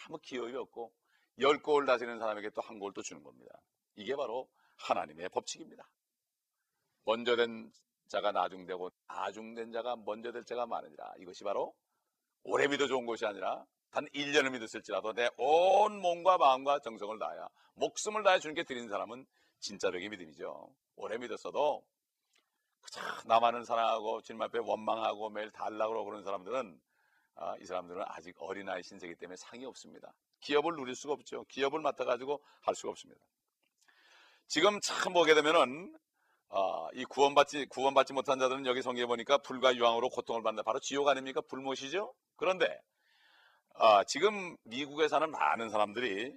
아무 0.08 0.18
기업이 0.18 0.54
없고 0.56 0.92
열골 1.38 1.86
다스리는 1.86 2.18
사람에게 2.18 2.50
또 2.50 2.62
한 2.62 2.78
골 2.78 2.92
또 2.92 3.02
주는 3.02 3.22
겁니다. 3.22 3.52
이게 3.94 4.14
바로 4.16 4.48
하나님의 4.78 5.28
법칙입니다. 5.30 5.88
먼저 7.04 7.36
된 7.36 7.70
자가 8.08 8.32
나중되고 8.32 8.90
나중된 9.08 9.72
자가 9.72 9.96
먼저 9.96 10.32
될 10.32 10.44
자가 10.44 10.66
많으니라. 10.66 11.14
이것이 11.18 11.44
바로 11.44 11.74
오래 12.48 12.68
믿어 12.68 12.86
좋은 12.86 13.06
것이 13.06 13.26
아니라 13.26 13.64
단 13.90 14.06
1년을 14.14 14.52
믿었을지라도 14.52 15.12
내 15.14 15.28
온 15.36 16.00
몸과 16.00 16.38
마음과 16.38 16.78
정성을 16.80 17.18
다하여 17.18 17.48
목숨을 17.74 18.22
다해 18.22 18.38
주님께 18.38 18.62
드리는 18.64 18.88
사람은 18.88 19.26
진짜적인 19.60 20.10
믿음이죠. 20.10 20.72
오래 20.96 21.18
믿었어도 21.18 21.84
그저 22.82 23.00
나만을 23.26 23.64
사랑하고 23.64 24.22
주님 24.22 24.40
앞에 24.42 24.60
원망하고 24.60 25.30
매일 25.30 25.50
달라고 25.50 26.04
그러는 26.04 26.22
사람들은 26.24 26.80
아, 27.38 27.56
이 27.60 27.64
사람들은 27.66 28.02
아직 28.06 28.34
어린아이 28.38 28.82
신세기 28.82 29.16
때문에 29.16 29.36
상이 29.36 29.64
없습니다. 29.66 30.14
기업을 30.40 30.76
누릴 30.76 30.94
수가 30.94 31.14
없죠. 31.14 31.44
기업을 31.48 31.80
맡아가지고 31.80 32.40
할 32.60 32.74
수가 32.76 32.90
없습니다. 32.90 33.20
지금 34.46 34.78
참 34.80 35.12
보게 35.12 35.34
되면은 35.34 35.98
아, 36.48 36.88
이 36.94 37.04
구원받지 37.04 37.66
구원받지 37.66 38.12
못한 38.12 38.38
자들은 38.38 38.66
여기 38.66 38.82
성경에 38.82 39.06
보니까 39.06 39.38
불과 39.38 39.74
유황으로 39.74 40.08
고통을 40.08 40.42
받는다. 40.42 40.62
바로 40.62 40.78
지옥 40.80 41.08
아닙니까? 41.08 41.40
불못이죠. 41.48 42.14
그런데 42.36 42.80
아, 43.74 44.04
지금 44.04 44.56
미국에 44.64 45.08
사는 45.08 45.30
많은 45.30 45.70
사람들이 45.70 46.34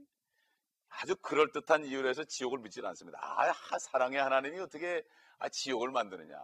아주 0.89 1.15
그럴듯한 1.17 1.85
이유로 1.85 2.09
해서 2.09 2.23
지옥을 2.23 2.59
믿지 2.59 2.81
않습니다. 2.83 3.19
아, 3.21 3.53
사랑의 3.79 4.19
하나님이 4.19 4.59
어떻게 4.59 5.03
아, 5.37 5.47
지옥을 5.47 5.91
만드느냐. 5.91 6.35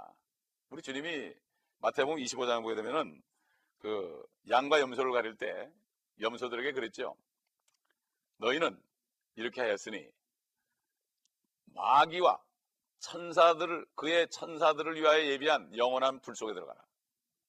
우리 0.70 0.82
주님이 0.82 1.34
마태복음 1.80 2.18
25장 2.18 2.62
보게 2.62 2.76
되면은 2.76 3.22
그 3.80 4.26
양과 4.50 4.80
염소를 4.80 5.12
가릴 5.12 5.36
때 5.36 5.70
염소들에게 6.22 6.72
그랬죠. 6.72 7.16
너희는 8.38 8.82
이렇게 9.36 9.62
하였으니 9.62 10.10
마귀와 11.66 12.42
천사들을 13.00 13.86
그의 13.96 14.30
천사들을 14.30 14.96
위하여 14.96 15.26
예비한 15.26 15.76
영원한 15.78 16.20
불 16.22 16.36
속에 16.36 16.54
들어가라. 16.54 16.80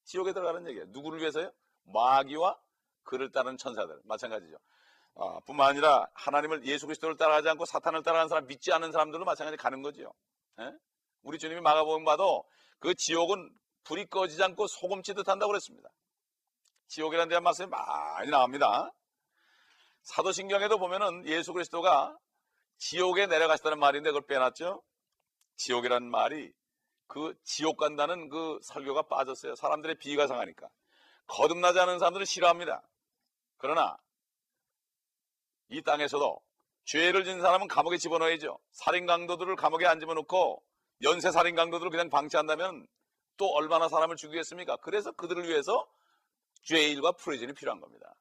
지옥에 0.05 0.33
들어가는 0.33 0.67
얘기예요. 0.69 0.87
누구를 0.89 1.21
위해서요? 1.21 1.51
마귀와 1.85 2.59
그를 3.05 3.31
따르는 3.31 3.57
천사들 3.57 4.01
마찬가지죠. 4.05 4.57
아, 5.17 5.41
뿐만 5.47 5.71
아니라 5.71 6.07
하나님을 6.15 6.67
예수 6.67 6.87
그리스도를 6.87 7.17
따라하지 7.17 7.49
않고 7.51 7.65
사탄을 7.65 8.03
따라하는 8.03 8.29
사람 8.29 8.47
믿지 8.47 8.73
않는 8.73 8.93
사람들도 8.93 9.25
마찬가지 9.25 9.57
가는 9.57 9.83
거죠. 9.83 10.13
에? 10.61 10.73
우리 11.23 11.39
주님이 11.39 11.61
마가복음 11.61 12.05
봐도 12.05 12.45
그 12.79 12.95
지옥은 12.95 13.51
불이 13.85 14.07
꺼지지 14.07 14.43
않고 14.43 14.67
소금치듯 14.67 15.29
한다고 15.29 15.53
그랬습니다. 15.53 15.89
지옥이라는 16.89 17.29
대한 17.29 17.43
말씀이 17.43 17.69
많이 17.69 18.31
나옵니다. 18.31 18.91
사도신경에도 20.03 20.79
보면은 20.79 21.27
예수 21.27 21.53
그리스도가 21.53 22.17
지옥에 22.79 23.27
내려가시다는 23.27 23.79
말인데 23.79 24.11
그걸 24.11 24.27
빼놨죠. 24.27 24.83
지옥이라는 25.57 26.11
말이 26.11 26.53
그 27.07 27.35
지옥 27.45 27.77
간다는 27.77 28.29
그 28.29 28.59
설교가 28.63 29.03
빠졌어요. 29.03 29.55
사람들의 29.55 29.99
비위가 29.99 30.27
상하니까. 30.27 30.69
거듭나지 31.27 31.79
않은 31.81 31.99
사람들은 31.99 32.25
싫어합니다. 32.25 32.83
그러나 33.57 33.97
이 35.69 35.83
땅에서도 35.83 36.41
죄를 36.85 37.25
지은 37.25 37.41
사람은 37.41 37.69
감옥에 37.69 37.97
집어넣어야죠. 37.97 38.59
살인 38.71 39.07
강도들을 39.07 39.57
감옥에 39.57 39.87
안 39.87 39.99
집어넣고 39.99 40.63
연쇄 41.03 41.31
살인 41.31 41.55
강도들을 41.57 41.91
그냥 41.91 42.09
방치한다면 42.11 42.87
또 43.37 43.49
얼마나 43.53 43.89
사람을 43.89 44.17
죽이겠습니까? 44.17 44.77
그래서 44.77 45.13
그들을 45.13 45.49
위해서 45.49 45.87
죄일과 46.63 47.13
프로이전이 47.13 47.53
필요한 47.55 47.81
겁니다. 47.81 48.15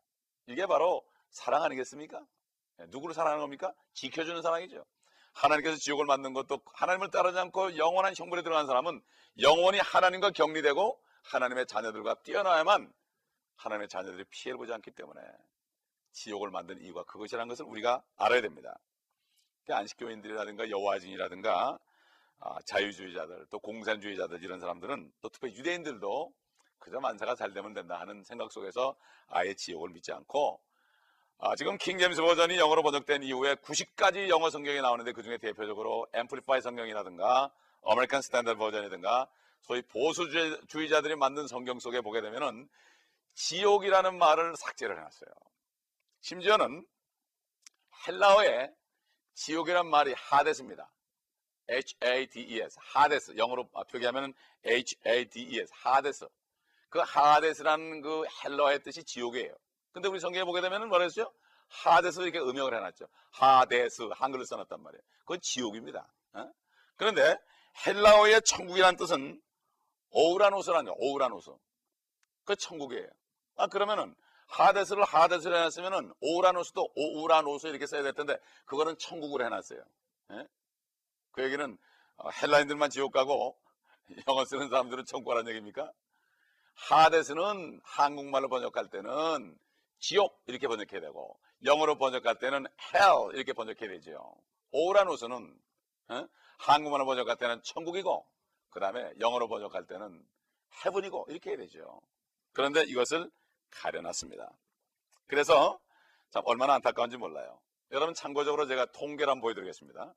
이게 0.47 0.65
바로 0.65 1.05
사랑 1.29 1.63
아니겠습니까? 1.63 2.25
네, 2.77 2.85
누구를 2.89 3.13
사랑하는 3.13 3.41
겁니까? 3.41 3.73
지켜주는 3.93 4.41
사랑이죠. 4.41 4.85
하나님께서 5.35 5.77
지옥을 5.77 6.05
만든 6.05 6.33
것도 6.33 6.61
하나님을 6.73 7.11
따르지 7.11 7.37
않고 7.37 7.77
영원한 7.77 8.13
형벌에 8.15 8.41
들어간 8.41 8.65
사람은 8.65 9.01
영원히 9.41 9.79
하나님과 9.79 10.31
격리되고 10.31 10.99
하나님의 11.23 11.67
자녀들과 11.67 12.15
뛰어나야만 12.23 12.91
하나님의 13.57 13.89
자녀들이 13.89 14.23
피해를 14.29 14.57
보지 14.57 14.73
않기 14.73 14.91
때문에 14.91 15.21
지옥을 16.11 16.49
만든 16.49 16.81
이유가 16.81 17.03
그것이라는 17.03 17.47
것을 17.49 17.65
우리가 17.65 18.01
알아야 18.15 18.41
됩니다. 18.41 18.79
안식교인들이라든가 19.67 20.69
여호와진이라든가 20.69 21.79
아, 22.39 22.61
자유주의자들 22.65 23.47
또 23.49 23.59
공산주의자들 23.59 24.43
이런 24.43 24.59
사람들은 24.59 25.11
또 25.21 25.29
특히 25.29 25.55
유대인들도 25.55 26.33
그저 26.79 26.99
만사가 26.99 27.35
잘 27.35 27.53
되면 27.53 27.73
된다 27.73 27.99
하는 27.99 28.23
생각 28.23 28.51
속에서 28.51 28.95
아예 29.27 29.53
지옥을 29.53 29.89
믿지 29.89 30.11
않고 30.11 30.61
아, 31.37 31.53
지금 31.55 31.77
King 31.77 31.97
James 31.97 32.21
Version이 32.21 32.57
영어로 32.57 32.81
번역된 32.81 33.21
이후에 33.23 33.55
90가지 33.55 34.29
영어 34.29 34.49
성경이 34.49 34.81
나오는데 34.81 35.11
그 35.11 35.21
중에 35.21 35.37
대표적으로 35.37 36.07
Amplify 36.13 36.61
성경이라든가 36.61 37.51
American 37.83 38.21
Standard 38.21 38.57
Version이든가 38.57 39.27
소위 39.61 39.81
보수주의자들이 39.81 41.15
만든 41.17 41.47
성경 41.47 41.79
속에 41.79 41.99
보게 42.01 42.21
되면은 42.21 42.69
지옥이라는 43.33 44.17
말을 44.17 44.55
삭제를 44.55 44.97
해놨어요. 44.97 45.29
심지어는 46.21 46.85
헬라어에 48.07 48.71
지옥이란 49.33 49.87
말이 49.87 50.13
하데스입니다. 50.17 50.89
H-A-D-E-S, 51.69 52.77
하데스. 52.79 53.35
영어로 53.35 53.67
표기하면 53.91 54.33
H-A-D-E-S, 54.65 55.71
하데스. 55.75 56.27
그 56.89 56.99
하데스라는 56.99 58.01
그 58.01 58.23
헬라어의 58.43 58.83
뜻이 58.83 59.03
지옥이에요. 59.03 59.53
근데 59.95 60.09
우리 60.09 60.19
성경에 60.19 60.43
보게 60.43 60.59
되면 60.59 60.89
뭐라 60.89 61.05
했어요? 61.05 61.31
하데스 61.69 62.19
이렇게 62.19 62.37
음역을 62.37 62.75
해놨죠. 62.75 63.07
하데스, 63.31 64.09
한글로 64.11 64.43
써놨단 64.43 64.83
말이에요. 64.83 65.01
그건 65.19 65.39
지옥입니다. 65.39 66.05
어? 66.33 66.51
그런데 66.97 67.37
헬라어의 67.87 68.41
천국이라는 68.41 68.97
뜻은 68.97 69.41
오우라노스라는 70.09 70.91
거예요. 70.91 70.97
오우라노스. 70.99 71.51
그 72.43 72.57
천국이에요. 72.57 73.07
아, 73.55 73.67
그러면은 73.67 74.13
하데스를 74.47 75.05
하데스로 75.05 75.55
해놨으면은 75.55 76.11
오우라노스도 76.19 76.89
오우라노스 76.93 77.67
이렇게 77.67 77.87
써야 77.87 78.03
될 78.03 78.11
텐데 78.11 78.37
그거는 78.65 78.97
천국으로 78.97 79.45
해놨어요. 79.45 79.81
예? 80.31 80.47
그 81.31 81.41
얘기는 81.41 81.77
어, 82.17 82.29
헬라인들만 82.31 82.89
지옥 82.89 83.13
가고 83.13 83.57
영어 84.27 84.43
쓰는 84.43 84.67
사람들은 84.67 85.05
천국 85.05 85.29
가라는 85.29 85.51
얘기입니까? 85.51 85.89
하데스는 86.73 87.79
한국말로 87.85 88.49
번역할 88.49 88.89
때는 88.89 89.57
지옥 89.99 90.41
이렇게 90.47 90.67
번역해야 90.67 91.01
되고 91.01 91.39
영어로 91.63 91.97
번역할 91.97 92.37
때는 92.39 92.65
hell 92.93 93.35
이렇게 93.35 93.53
번역해야 93.53 93.89
되죠. 93.89 94.35
오라노스는 94.71 95.57
어? 96.09 96.27
한국말로 96.59 97.05
번역할 97.05 97.37
때는 97.37 97.61
천국이고 97.63 98.25
그 98.69 98.79
다음에 98.79 99.11
영어로 99.19 99.47
번역할 99.47 99.87
때는 99.87 100.23
heaven이고 100.85 101.27
이렇게 101.29 101.51
해야 101.51 101.57
되죠. 101.57 102.01
그런데 102.53 102.83
이것을 102.83 103.29
가려놨습니다. 103.71 104.51
그래서 105.27 105.79
참 106.29 106.43
얼마나 106.45 106.75
안타까운지 106.75 107.17
몰라요. 107.17 107.59
여러분 107.91 108.13
참고적으로 108.13 108.67
제가 108.67 108.85
통계를 108.87 109.29
한번 109.31 109.41
보여드리겠습니다. 109.41 110.13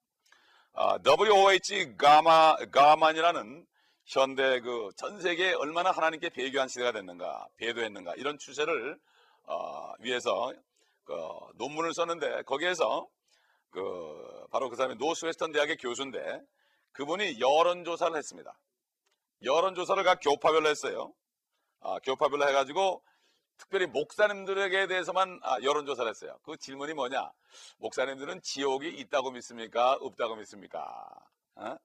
아, 0.75 0.99
WOH 1.05 1.97
가마 1.97 2.57
가만이라는 2.71 3.67
현대 4.05 4.61
그 4.61 4.91
전 4.97 5.21
세계에 5.21 5.53
얼마나 5.55 5.91
하나님께 5.91 6.31
배교한 6.31 6.69
시대가 6.69 6.93
됐는가, 6.93 7.47
배도했는가 7.57 8.15
이런 8.17 8.39
추세를 8.39 8.99
어, 9.49 9.95
위해서 10.00 10.52
그 11.05 11.14
논문을 11.55 11.95
썼는데 11.95 12.43
거기에서 12.43 13.09
그 13.71 14.47
바로 14.50 14.69
그 14.69 14.76
사람이 14.76 14.97
노스웨스턴 14.97 15.52
대학의 15.52 15.78
교수인데 15.78 16.43
그분이 16.93 17.40
여론조사를 17.40 18.17
했습니다. 18.17 18.59
여론조사를 19.43 20.02
각 20.05 20.21
교파별로 20.23 20.69
했어요. 20.69 21.14
아, 21.81 21.99
교파별로 22.00 22.47
해가지고 22.49 23.02
특별히 23.57 23.87
목사님들에게 23.87 24.87
대해서만 24.87 25.40
아, 25.43 25.59
여론조사를 25.62 26.09
했어요. 26.11 26.38
그 26.43 26.57
질문이 26.57 26.95
뭐냐? 26.95 27.31
목사님들은 27.78 28.43
지옥이 28.43 28.88
있다고 28.88 29.31
믿습니까? 29.31 29.93
없다고 29.95 30.37
믿습니까? 30.37 30.83
어? 31.57 31.76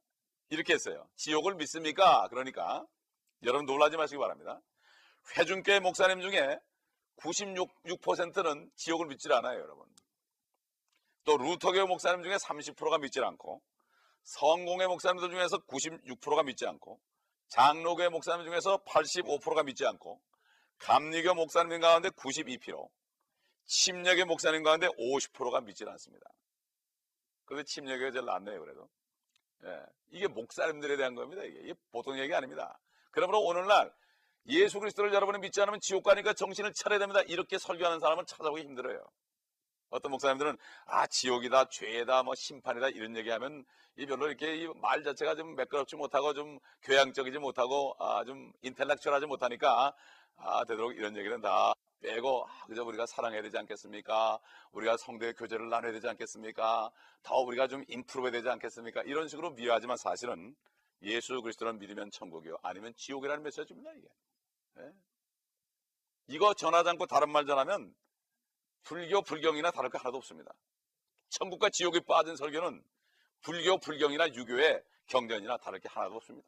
이렇게 0.49 0.73
했어요. 0.73 1.07
지옥을 1.15 1.55
믿습니까? 1.55 2.27
그러니까 2.29 2.85
여러분 3.43 3.65
놀라지 3.65 3.97
마시기 3.97 4.17
바랍니다. 4.19 4.59
회중교회 5.37 5.79
목사님 5.79 6.21
중에 6.21 6.59
96%는 7.17 8.71
지옥을 8.75 9.07
믿질 9.07 9.33
않아요, 9.33 9.59
여러분. 9.59 9.87
또 11.23 11.37
루터교 11.37 11.87
목사님 11.87 12.23
중에 12.23 12.35
30%가 12.35 12.97
믿질 12.97 13.23
않고 13.23 13.61
성공의 14.23 14.87
목사님들 14.87 15.29
중에서 15.29 15.57
96%가 15.59 16.43
믿지 16.43 16.65
않고 16.65 16.99
장로교의 17.47 18.09
목사님 18.09 18.45
중에서 18.45 18.77
85%가 18.83 19.63
믿지 19.63 19.85
않고 19.85 20.21
감리교 20.79 21.33
목사님 21.35 21.79
가운데 21.79 22.09
92%, 22.09 22.89
침례교 23.65 24.25
목사님 24.25 24.63
가운데 24.63 24.87
50%가 24.87 25.61
믿질 25.61 25.87
않습니다. 25.89 26.25
그런데 27.45 27.63
침례교가 27.65 28.11
제일 28.11 28.25
낫네요, 28.25 28.59
그래도. 28.59 28.89
예, 29.65 29.81
이게 30.09 30.27
목사님들에 30.27 30.97
대한 30.97 31.15
겁니다. 31.15 31.43
이게, 31.43 31.59
이게 31.59 31.73
보통 31.91 32.19
얘기 32.19 32.33
아닙니다. 32.33 32.79
그러므로 33.11 33.41
오늘날 33.41 33.93
예수 34.47 34.79
그리스도를 34.79 35.13
여러분이 35.13 35.39
믿지 35.39 35.61
않으면 35.61 35.79
지옥 35.79 36.03
가니까 36.03 36.33
정신을 36.33 36.73
차려야 36.73 36.99
됩니다. 36.99 37.21
이렇게 37.21 37.57
설교하는 37.57 37.99
사람은 37.99 38.25
찾아보기 38.25 38.61
힘들어요. 38.63 39.03
어떤 39.89 40.11
목사님들은 40.11 40.57
아 40.85 41.07
지옥이다, 41.07 41.69
죄다, 41.69 42.23
뭐 42.23 42.33
심판이다 42.35 42.89
이런 42.89 43.15
얘기하면 43.15 43.63
이 43.95 44.05
별로 44.07 44.27
이렇게 44.27 44.67
말 44.81 45.03
자체가 45.03 45.35
좀 45.35 45.55
매끄럽지 45.55 45.95
못하고 45.95 46.33
좀 46.33 46.59
교양적이지 46.81 47.37
못하고 47.37 47.95
아, 47.99 48.25
좀 48.25 48.51
인텔렉츄얼하지 48.63 49.27
못하니까 49.27 49.93
아 50.37 50.65
되도록 50.65 50.95
이런 50.97 51.15
얘기는 51.15 51.39
다 51.41 51.73
빼고 52.01 52.45
아, 52.45 52.65
그저 52.65 52.83
우리가 52.83 53.05
사랑해야 53.05 53.43
되지 53.43 53.57
않겠습니까? 53.59 54.39
우리가 54.71 54.97
성도의 54.97 55.35
교제를 55.35 55.69
나눠야 55.69 55.91
되지 55.93 56.07
않겠습니까? 56.07 56.91
더 57.21 57.35
우리가 57.41 57.67
좀 57.67 57.83
인프로해야 57.87 58.31
되지 58.31 58.49
않겠습니까? 58.49 59.03
이런 59.03 59.27
식으로 59.27 59.51
미워하지만 59.51 59.95
사실은 59.95 60.55
예수 61.03 61.39
그리스도를 61.41 61.73
믿으면 61.73 62.09
천국이요 62.11 62.57
아니면 62.63 62.93
지옥이라는 62.97 63.43
메시지입니다 63.43 63.91
이게. 63.93 64.07
네? 64.75 64.91
이거 66.27 66.53
전하지 66.53 66.89
않고 66.89 67.05
다른 67.05 67.29
말 67.29 67.45
전하면 67.45 67.93
불교, 68.83 69.21
불경이나 69.21 69.71
다를 69.71 69.89
거 69.89 69.97
하나도 69.97 70.17
없습니다. 70.17 70.53
천국과 71.29 71.69
지옥에 71.69 71.99
빠진 72.01 72.35
설교는 72.35 72.83
불교, 73.41 73.77
불경이나 73.77 74.29
유교의 74.29 74.83
경전이나 75.07 75.57
다를 75.57 75.79
게 75.79 75.89
하나도 75.89 76.15
없습니다. 76.15 76.47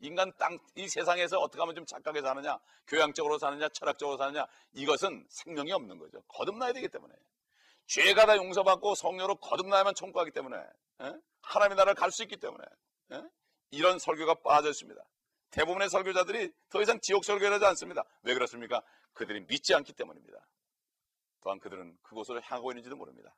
인간 0.00 0.32
땅, 0.38 0.58
이 0.74 0.88
세상에서 0.88 1.38
어떻게 1.38 1.60
하면 1.60 1.74
좀 1.74 1.86
착하게 1.86 2.20
사느냐, 2.20 2.58
교양적으로 2.86 3.38
사느냐, 3.38 3.68
철학적으로 3.70 4.18
사느냐, 4.18 4.46
이것은 4.72 5.26
생명이 5.30 5.72
없는 5.72 5.98
거죠. 5.98 6.20
거듭나야 6.28 6.72
되기 6.72 6.88
때문에. 6.88 7.14
죄가 7.86 8.26
다 8.26 8.36
용서받고 8.36 8.94
성령으로 8.94 9.36
거듭나야만 9.36 9.94
천국하기 9.94 10.32
때문에, 10.32 10.56
에? 10.56 11.12
하나님의 11.42 11.76
나라를 11.76 11.94
갈 11.94 12.10
수 12.10 12.22
있기 12.22 12.36
때문에, 12.38 12.64
에? 13.12 13.22
이런 13.70 13.98
설교가 13.98 14.34
빠져 14.42 14.70
있습니다. 14.70 15.00
대부분의 15.54 15.88
설교자들이 15.88 16.52
더 16.68 16.82
이상 16.82 16.98
지옥 17.00 17.24
설교를 17.24 17.54
하지 17.54 17.64
않습니다. 17.66 18.02
왜 18.22 18.34
그렇습니까? 18.34 18.82
그들이 19.12 19.46
믿지 19.46 19.72
않기 19.74 19.92
때문입니다. 19.92 20.44
또한 21.42 21.60
그들은 21.60 21.96
그곳을 22.02 22.40
향하고 22.40 22.72
있는지도 22.72 22.96
모릅니다. 22.96 23.34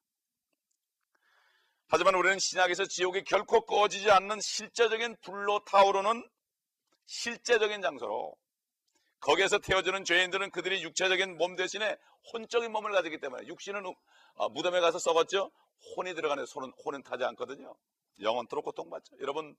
하지만 1.88 2.14
우리는 2.14 2.38
신약에서 2.38 2.87
지옥이 2.87 3.23
결코 3.25 3.61
꺼지지 3.61 4.11
않는 4.11 4.40
실제적인 4.40 5.16
불로 5.23 5.62
타오르는 5.64 6.26
실제적인 7.04 7.82
장소로 7.82 8.35
거기에서 9.20 9.58
태어지는 9.58 10.04
죄인들은 10.04 10.50
그들이 10.50 10.82
육체적인 10.82 11.37
몸 11.37 11.54
대신에 11.54 11.96
혼적인 12.32 12.73
몸을 12.73 12.92
가지기 12.92 13.20
때문에 13.20 13.46
육신은 13.46 13.85
어, 14.35 14.49
무덤에 14.49 14.80
가서 14.80 14.99
썩었죠. 14.99 15.50
혼이 15.96 16.14
들어가는 16.14 16.44
손은 16.46 16.73
혼은 16.85 17.02
타지 17.02 17.25
않거든요. 17.25 17.76
영원토록 18.20 18.64
고통받죠. 18.64 19.16
여러분 19.20 19.54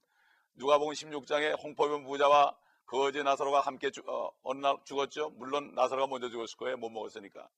누가복음 0.58 0.92
16장에 0.92 1.56
홍포변 1.62 2.04
부자와 2.04 2.56
거지 2.84 3.22
나사로가 3.22 3.60
함께 3.60 3.90
죽, 3.90 4.08
어, 4.08 4.32
어느 4.42 4.58
날 4.60 4.76
죽었죠. 4.84 5.30
물론 5.30 5.72
나사로가 5.74 6.08
먼저 6.08 6.28
죽었을 6.28 6.56
거예요. 6.56 6.76
못 6.76 6.90
먹었으니까. 6.90 7.48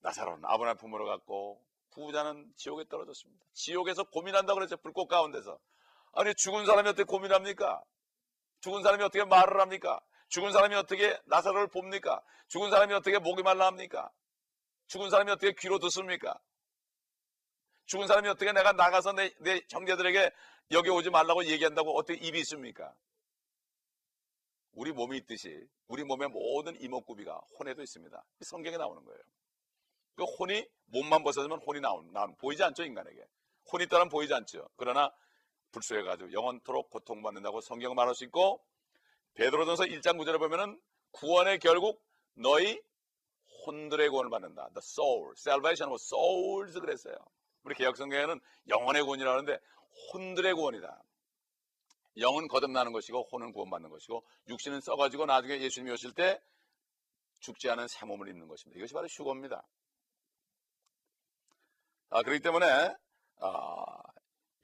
나사로는 0.00 0.44
아브라함 0.44 0.78
품으로 0.78 1.04
갔고 1.06 1.62
부자는 1.90 2.50
지옥에 2.56 2.84
떨어졌습니다. 2.88 3.44
지옥에서 3.52 4.04
고민한다고 4.04 4.58
그랬죠. 4.58 4.76
불꽃 4.78 5.06
가운데서. 5.06 5.58
아니 6.14 6.34
죽은 6.34 6.64
사람이 6.64 6.88
어떻게 6.88 7.04
고민합니까? 7.04 7.82
죽은 8.60 8.82
사람이 8.82 9.02
어떻게 9.04 9.24
말을 9.24 9.60
합니까? 9.60 10.00
죽은 10.28 10.52
사람이 10.52 10.74
어떻게 10.76 11.18
나사로를 11.26 11.66
봅니까? 11.68 12.22
죽은 12.48 12.70
사람이 12.70 12.94
어떻게 12.94 13.18
목이 13.18 13.42
말라 13.42 13.66
합니까? 13.66 14.10
죽은 14.86 15.10
사람이 15.10 15.30
어떻게 15.30 15.52
귀로 15.58 15.78
듣습니까? 15.78 16.38
죽은 17.92 18.06
사람이 18.06 18.26
어떻게 18.28 18.52
내가 18.52 18.72
나가서 18.72 19.12
내, 19.12 19.34
내 19.40 19.60
형제들에게 19.70 20.32
여기 20.70 20.88
오지 20.88 21.10
말라고 21.10 21.44
얘기한다고 21.44 21.94
어떻게 21.98 22.18
입이 22.26 22.40
있습니까? 22.40 22.94
우리 24.72 24.92
몸이 24.92 25.18
있듯이 25.18 25.68
우리 25.88 26.02
몸의 26.02 26.30
모든 26.30 26.80
이목구비가 26.80 27.38
혼에도 27.58 27.82
있습니다. 27.82 28.24
성경에 28.40 28.78
나오는 28.78 29.04
거예요. 29.04 29.20
그 30.14 30.24
혼이 30.24 30.66
몸만 30.86 31.22
벗어지면 31.22 31.58
혼이 31.58 31.80
나온, 31.80 32.10
나온 32.14 32.34
보이지 32.36 32.62
않죠 32.62 32.82
인간에게. 32.82 33.26
혼이 33.70 33.84
있다는 33.84 34.08
보이지 34.08 34.32
않죠. 34.32 34.70
그러나 34.76 35.12
불소해가지고 35.72 36.32
영원토록 36.32 36.88
고통받는다고 36.88 37.60
성경 37.60 37.94
말할 37.94 38.14
수 38.14 38.24
있고 38.24 38.64
베드로전서 39.34 39.84
1장 39.84 40.18
9절에 40.18 40.38
보면은 40.38 40.80
구원의 41.10 41.58
결국 41.58 42.02
너희 42.36 42.80
혼들의 43.66 44.08
구원을 44.08 44.30
받는다. 44.30 44.70
The 44.70 44.80
soul, 44.80 45.34
salvation 45.36 45.92
of 45.92 46.00
souls 46.00 46.80
그랬어요. 46.80 47.16
우리 47.64 47.74
개혁성경에는 47.74 48.40
영혼의 48.68 49.02
구원이라고 49.02 49.38
하는데 49.38 49.58
혼들의 50.12 50.54
구원이다. 50.54 51.02
영은 52.18 52.48
거듭나는 52.48 52.92
것이고 52.92 53.28
혼은 53.32 53.52
구원받는 53.52 53.88
것이고 53.90 54.24
육신은 54.48 54.80
써가지고 54.80 55.26
나중에 55.26 55.60
예수님이 55.60 55.92
오실 55.92 56.12
때 56.12 56.40
죽지 57.40 57.70
않은 57.70 57.88
새 57.88 58.06
몸을 58.06 58.28
입는 58.28 58.48
것입니다. 58.48 58.78
이것이 58.78 58.92
바로 58.92 59.06
휴거입니다. 59.06 59.66
아, 62.10 62.22
그렇기 62.22 62.40
때문에 62.40 62.66
아, 63.40 64.02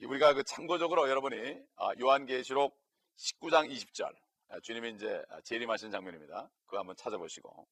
우리가 0.02 0.34
그 0.34 0.44
참고적으로 0.44 1.08
여러분이 1.08 1.36
아, 1.76 1.90
요한계시록 1.98 2.78
19장 3.16 3.70
20절 3.70 4.14
아, 4.50 4.60
주님이 4.60 4.92
이제 4.92 5.22
재림하신 5.44 5.90
장면입니다. 5.90 6.50
그거 6.66 6.78
한번 6.78 6.94
찾아보시고 6.96 7.66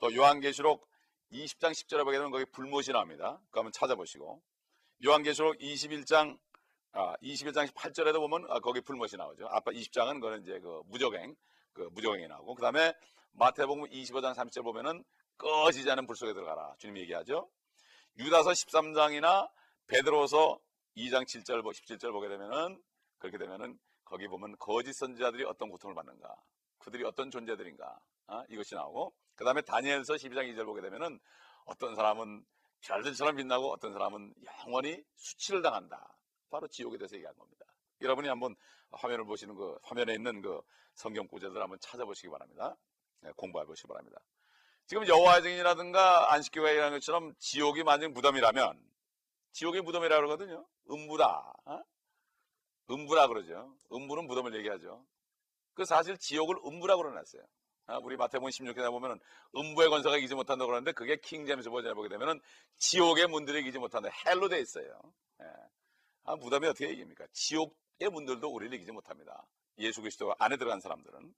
또 0.00 0.14
요한계시록 0.14 0.88
20장 1.34 1.72
10절에 1.72 2.04
보게 2.04 2.16
되면 2.16 2.30
거기 2.30 2.44
불못이 2.44 2.92
나옵니다. 2.92 3.40
그거 3.46 3.60
한번 3.60 3.72
찾아보시고 3.72 4.40
요한계시록 5.04 5.58
21장 5.58 6.38
아, 6.92 7.16
21장 7.16 7.66
8절에도 7.74 8.20
보면 8.20 8.46
아, 8.50 8.60
거기 8.60 8.80
불못이 8.80 9.16
나오죠. 9.16 9.48
아까 9.50 9.72
20장은 9.72 10.14
그거는 10.14 10.42
이제 10.42 10.60
그 10.60 10.82
무적행 10.86 11.34
그 11.72 11.88
무적행이 11.92 12.28
나오고 12.28 12.54
그 12.54 12.62
다음에 12.62 12.94
마태복음 13.32 13.90
25장 13.90 14.34
30절 14.34 14.62
보면은 14.62 15.04
꺼지지 15.36 15.90
않은 15.90 16.06
불 16.06 16.14
속에 16.14 16.32
들어가라. 16.32 16.76
주님이 16.78 17.00
얘기하죠. 17.00 17.50
유다서 18.16 18.50
13장이나 18.50 19.50
베드로서 19.88 20.60
2장 20.96 21.24
7절, 21.24 21.62
17절 21.64 22.12
보게 22.12 22.28
되면은 22.28 22.80
그렇게 23.18 23.38
되면은 23.38 23.76
거기 24.04 24.28
보면 24.28 24.54
거짓 24.60 24.92
선지자들이 24.92 25.44
어떤 25.44 25.68
고통을 25.70 25.96
받는가, 25.96 26.36
그들이 26.78 27.04
어떤 27.04 27.30
존재들인가 27.32 27.98
어? 28.28 28.42
이것이 28.48 28.76
나오고 28.76 29.12
그 29.36 29.44
다음에 29.44 29.62
다니엘서 29.62 30.14
12장 30.14 30.52
2절 30.52 30.64
보게 30.64 30.80
되면은 30.80 31.18
어떤 31.66 31.94
사람은 31.94 32.44
별들처럼 32.80 33.36
빛나고 33.36 33.72
어떤 33.72 33.92
사람은 33.92 34.34
영원히 34.60 35.02
수치를 35.14 35.62
당한다. 35.62 36.16
바로 36.50 36.68
지옥에 36.68 36.98
대해서 36.98 37.16
얘기한 37.16 37.36
겁니다. 37.36 37.64
여러분이 38.00 38.28
한번 38.28 38.54
화면을 38.90 39.24
보시는 39.24 39.54
그 39.54 39.76
화면에 39.82 40.14
있는 40.14 40.42
그 40.42 40.60
성경 40.94 41.26
구절들 41.26 41.60
한번 41.60 41.78
찾아보시기 41.80 42.28
바랍니다. 42.28 42.76
네, 43.20 43.30
공부해 43.36 43.64
보시기 43.64 43.88
바랍니다. 43.88 44.20
지금 44.86 45.06
여호와의 45.06 45.42
증인이라든가 45.42 46.32
안식교회라는 46.34 46.98
것처럼 46.98 47.34
지옥이 47.38 47.82
만약 47.82 48.12
무덤이라면 48.12 48.78
지옥의 49.52 49.82
무덤이라 49.82 50.16
고 50.16 50.26
그러거든요. 50.26 50.66
음부다. 50.90 51.54
어? 51.64 51.82
음부라 52.90 53.28
그러죠. 53.28 53.74
음부는 53.90 54.26
무덤을 54.26 54.54
얘기하죠. 54.56 55.06
그 55.72 55.84
사실 55.84 56.18
지옥을 56.18 56.56
음부라고 56.66 57.02
그러놨어요. 57.02 57.42
어? 57.86 57.98
우리 58.02 58.16
마태복음 58.16 58.50
16장에 58.50 58.90
보면은 58.90 59.20
음부의 59.56 59.90
권세가 59.90 60.16
이기지 60.16 60.34
못한다고 60.34 60.68
그러는데 60.68 60.92
그게 60.92 61.16
King 61.16 61.40
James 61.40 61.70
Version에 61.70 61.94
보게 61.94 62.08
되면은 62.08 62.40
지옥의 62.78 63.26
문들이 63.26 63.60
이기지 63.60 63.78
못한다. 63.78 64.08
hell로 64.26 64.48
돼 64.48 64.60
있어요. 64.60 64.86
예. 65.42 65.46
아, 66.24 66.36
무덤이 66.36 66.66
어떻게 66.66 66.90
이깁니까? 66.90 67.26
지옥의 67.32 68.10
문들도 68.10 68.48
우리를 68.48 68.74
이기지 68.74 68.92
못합니다. 68.92 69.46
예수 69.78 70.00
그리스도 70.00 70.34
안에 70.38 70.56
들어간 70.56 70.80
사람들은 70.80 71.34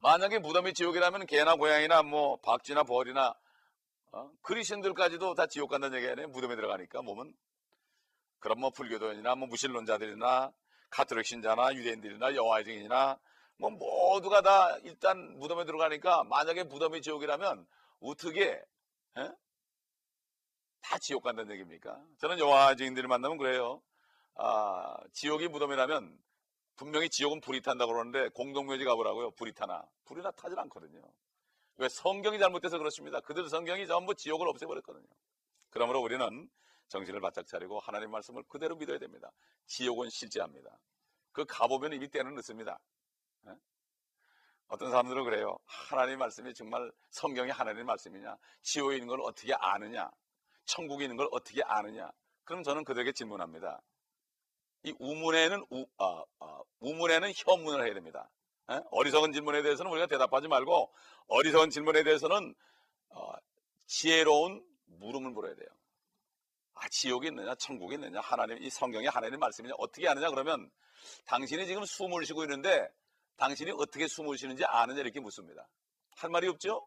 만약에 0.00 0.40
무덤이 0.40 0.74
지옥이라면 0.74 1.26
개나 1.26 1.54
고양이나 1.54 2.02
뭐 2.02 2.36
박쥐나 2.40 2.82
벌이나 2.82 3.34
어? 4.10 4.30
그리신들까지도 4.42 5.34
다 5.34 5.46
지옥 5.46 5.70
간다는 5.70 5.96
얘기 5.98 6.08
아니에요? 6.08 6.28
무덤에 6.28 6.56
들어가니까 6.56 7.02
몸은 7.02 7.34
그럼 8.40 8.60
뭐 8.60 8.70
불교도인이나 8.70 9.36
뭐 9.36 9.48
무신론자들이나 9.48 10.52
카톨릭 10.90 11.24
신자나 11.24 11.72
유대인들이나 11.72 12.34
여호와의 12.34 12.64
증인이나 12.64 13.18
뭐 13.58 13.70
모두가 13.70 14.40
다 14.42 14.76
일단 14.78 15.38
무덤에 15.38 15.64
들어가니까 15.64 16.24
만약에 16.24 16.64
무덤이 16.64 17.02
지옥이라면 17.02 17.66
어떻게 18.00 18.64
에? 19.18 19.30
다 20.80 20.98
지옥 20.98 21.22
간다는 21.22 21.52
얘기입니까? 21.52 22.04
저는 22.18 22.38
여호와의 22.38 22.76
증인들을 22.76 23.08
만나면 23.08 23.38
그래요. 23.38 23.82
아, 24.34 24.96
지옥이 25.12 25.48
무덤이라면 25.48 26.18
분명히 26.76 27.08
지옥은 27.08 27.40
불이 27.40 27.62
탄다고 27.62 27.92
그러는데 27.92 28.28
공동묘지 28.30 28.84
가보라고요. 28.84 29.32
불이 29.32 29.52
타나. 29.54 29.86
불이나 30.04 30.30
타질 30.32 30.58
않거든요. 30.58 31.02
왜 31.76 31.88
성경이 31.88 32.38
잘못돼서 32.38 32.78
그렇습니다. 32.78 33.20
그들 33.20 33.48
성경이 33.48 33.86
전부 33.86 34.14
지옥을 34.14 34.48
없애버렸거든요. 34.48 35.06
그러므로 35.70 36.00
우리는 36.00 36.50
정신을 36.88 37.20
바짝 37.20 37.46
차리고 37.46 37.78
하나님 37.80 38.10
말씀을 38.10 38.42
그대로 38.48 38.76
믿어야 38.76 38.98
됩니다. 38.98 39.30
지옥은 39.66 40.10
실제합니다. 40.10 40.78
그 41.32 41.44
가보면 41.46 41.92
이미 41.94 42.08
때는 42.08 42.34
늦습니다. 42.34 42.78
네? 43.42 43.52
어떤 44.68 44.90
사람들은 44.90 45.24
그래요. 45.24 45.58
하나님 45.66 46.18
말씀이 46.18 46.52
정말 46.54 46.90
성경이 47.10 47.50
하나님 47.50 47.86
말씀이냐? 47.86 48.36
지옥에 48.62 48.96
있는 48.96 49.08
걸 49.08 49.20
어떻게 49.22 49.54
아느냐? 49.54 50.10
천국에 50.64 51.04
있는 51.04 51.16
걸 51.16 51.28
어떻게 51.32 51.62
아느냐? 51.62 52.10
그럼 52.44 52.62
저는 52.62 52.84
그들에게 52.84 53.12
질문합니다. 53.12 53.80
이 54.84 54.94
우문에는 54.98 55.66
우, 55.70 55.86
아, 55.98 56.24
아, 56.40 56.60
우문에는 56.80 57.32
현문을 57.36 57.84
해야 57.84 57.94
됩니다. 57.94 58.28
에? 58.70 58.80
어리석은 58.90 59.32
질문에 59.32 59.62
대해서는 59.62 59.90
우리가 59.92 60.06
대답하지 60.06 60.48
말고 60.48 60.92
어리석은 61.28 61.70
질문에 61.70 62.02
대해서는 62.02 62.54
어, 63.10 63.32
지혜로운 63.86 64.64
물음을 64.86 65.30
물어야 65.30 65.54
돼요. 65.54 65.68
아, 66.74 66.88
지옥이 66.88 67.28
있느냐, 67.28 67.54
천국이 67.54 67.94
있느냐, 67.94 68.20
하나님, 68.20 68.60
이 68.62 68.70
성경이 68.70 69.06
하나님 69.06 69.38
말씀이냐, 69.38 69.74
어떻게 69.78 70.08
아느냐, 70.08 70.30
그러면 70.30 70.70
당신이 71.26 71.66
지금 71.66 71.84
숨을 71.84 72.24
쉬고 72.24 72.42
있는데 72.44 72.88
당신이 73.42 73.72
어떻게 73.72 74.06
숨을 74.06 74.38
쉬는지 74.38 74.64
아느냐, 74.64 75.00
이렇게 75.00 75.18
묻습니다. 75.18 75.68
할 76.14 76.30
말이 76.30 76.46
없죠? 76.46 76.86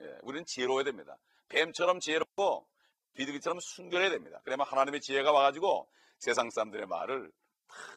예, 0.00 0.06
우리는 0.22 0.46
지혜로워야 0.46 0.82
됩니다. 0.82 1.18
뱀처럼 1.48 2.00
지혜롭고 2.00 2.66
비둘기처럼 3.12 3.60
순결해야 3.60 4.08
됩니다. 4.08 4.40
그러면 4.44 4.66
하나님의 4.66 5.02
지혜가 5.02 5.30
와가지고 5.30 5.86
세상 6.18 6.48
사람들의 6.48 6.86
말을 6.86 7.30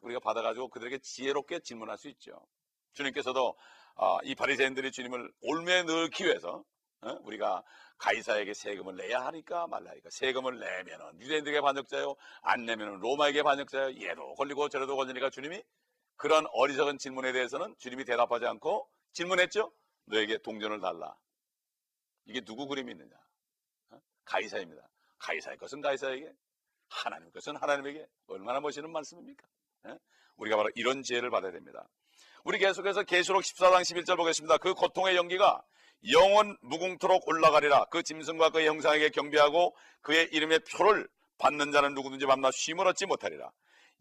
우리가 0.01 0.19
받아가지고 0.19 0.67
그들에게 0.67 0.97
지혜롭게 0.97 1.61
질문할 1.61 1.97
수 1.97 2.09
있죠. 2.09 2.45
주님께서도 2.91 3.57
어, 3.95 4.17
이 4.23 4.35
바리새인들이 4.35 4.91
주님을 4.91 5.31
올매에 5.43 5.83
넣기 5.83 6.25
위해서 6.25 6.65
어? 7.01 7.17
우리가 7.21 7.63
가이사에게 7.99 8.53
세금을 8.53 8.97
내야 8.97 9.21
하니까 9.27 9.65
말라 9.67 9.93
니까 9.93 10.09
세금을 10.11 10.59
내면은 10.59 11.21
유대인들에게 11.21 11.61
반역자요 11.61 12.15
안 12.41 12.65
내면은 12.65 12.99
로마에게 12.99 13.43
반역자요 13.43 14.01
얘도 14.01 14.35
걸리고 14.35 14.67
저래도 14.67 14.97
걸리니까 14.97 15.29
주님이 15.29 15.63
그런 16.17 16.45
어리석은 16.51 16.97
질문에 16.97 17.31
대해서는 17.31 17.75
주님이 17.77 18.03
대답하지 18.05 18.45
않고 18.45 18.89
질문했죠? 19.13 19.71
너에게 20.05 20.39
동전을 20.39 20.81
달라. 20.81 21.15
이게 22.25 22.41
누구 22.41 22.67
그림이 22.67 22.91
있느냐? 22.91 23.15
어? 23.91 23.99
가이사입니다. 24.25 24.89
가이사의 25.19 25.57
것은 25.57 25.81
가이사에게 25.81 26.31
하나님 26.89 27.31
것은 27.31 27.55
하나님에게 27.55 28.05
얼마나 28.27 28.59
멋있는 28.59 28.91
말씀입니까? 28.91 29.47
예? 29.87 29.97
우리가 30.37 30.57
바로 30.57 30.69
이런 30.75 31.03
지혜를 31.03 31.29
받아야 31.29 31.51
됩니다. 31.51 31.87
우리 32.43 32.59
계속해서 32.59 33.03
계시록 33.03 33.41
14장 33.43 33.81
11절 33.81 34.17
보겠습니다. 34.17 34.57
그 34.57 34.73
고통의 34.73 35.15
연기가 35.15 35.63
영원 36.11 36.57
무궁토록 36.61 37.27
올라가리라. 37.27 37.85
그 37.85 38.03
짐승과 38.03 38.51
그의 38.51 38.67
형상에게 38.67 39.09
경배하고 39.09 39.75
그의 40.01 40.29
이름의 40.31 40.59
표를 40.71 41.07
받는 41.37 41.71
자는 41.71 41.93
누구든지 41.93 42.25
밤낮 42.25 42.53
쉼을 42.53 42.87
얻지 42.87 43.05
못하리라 43.05 43.51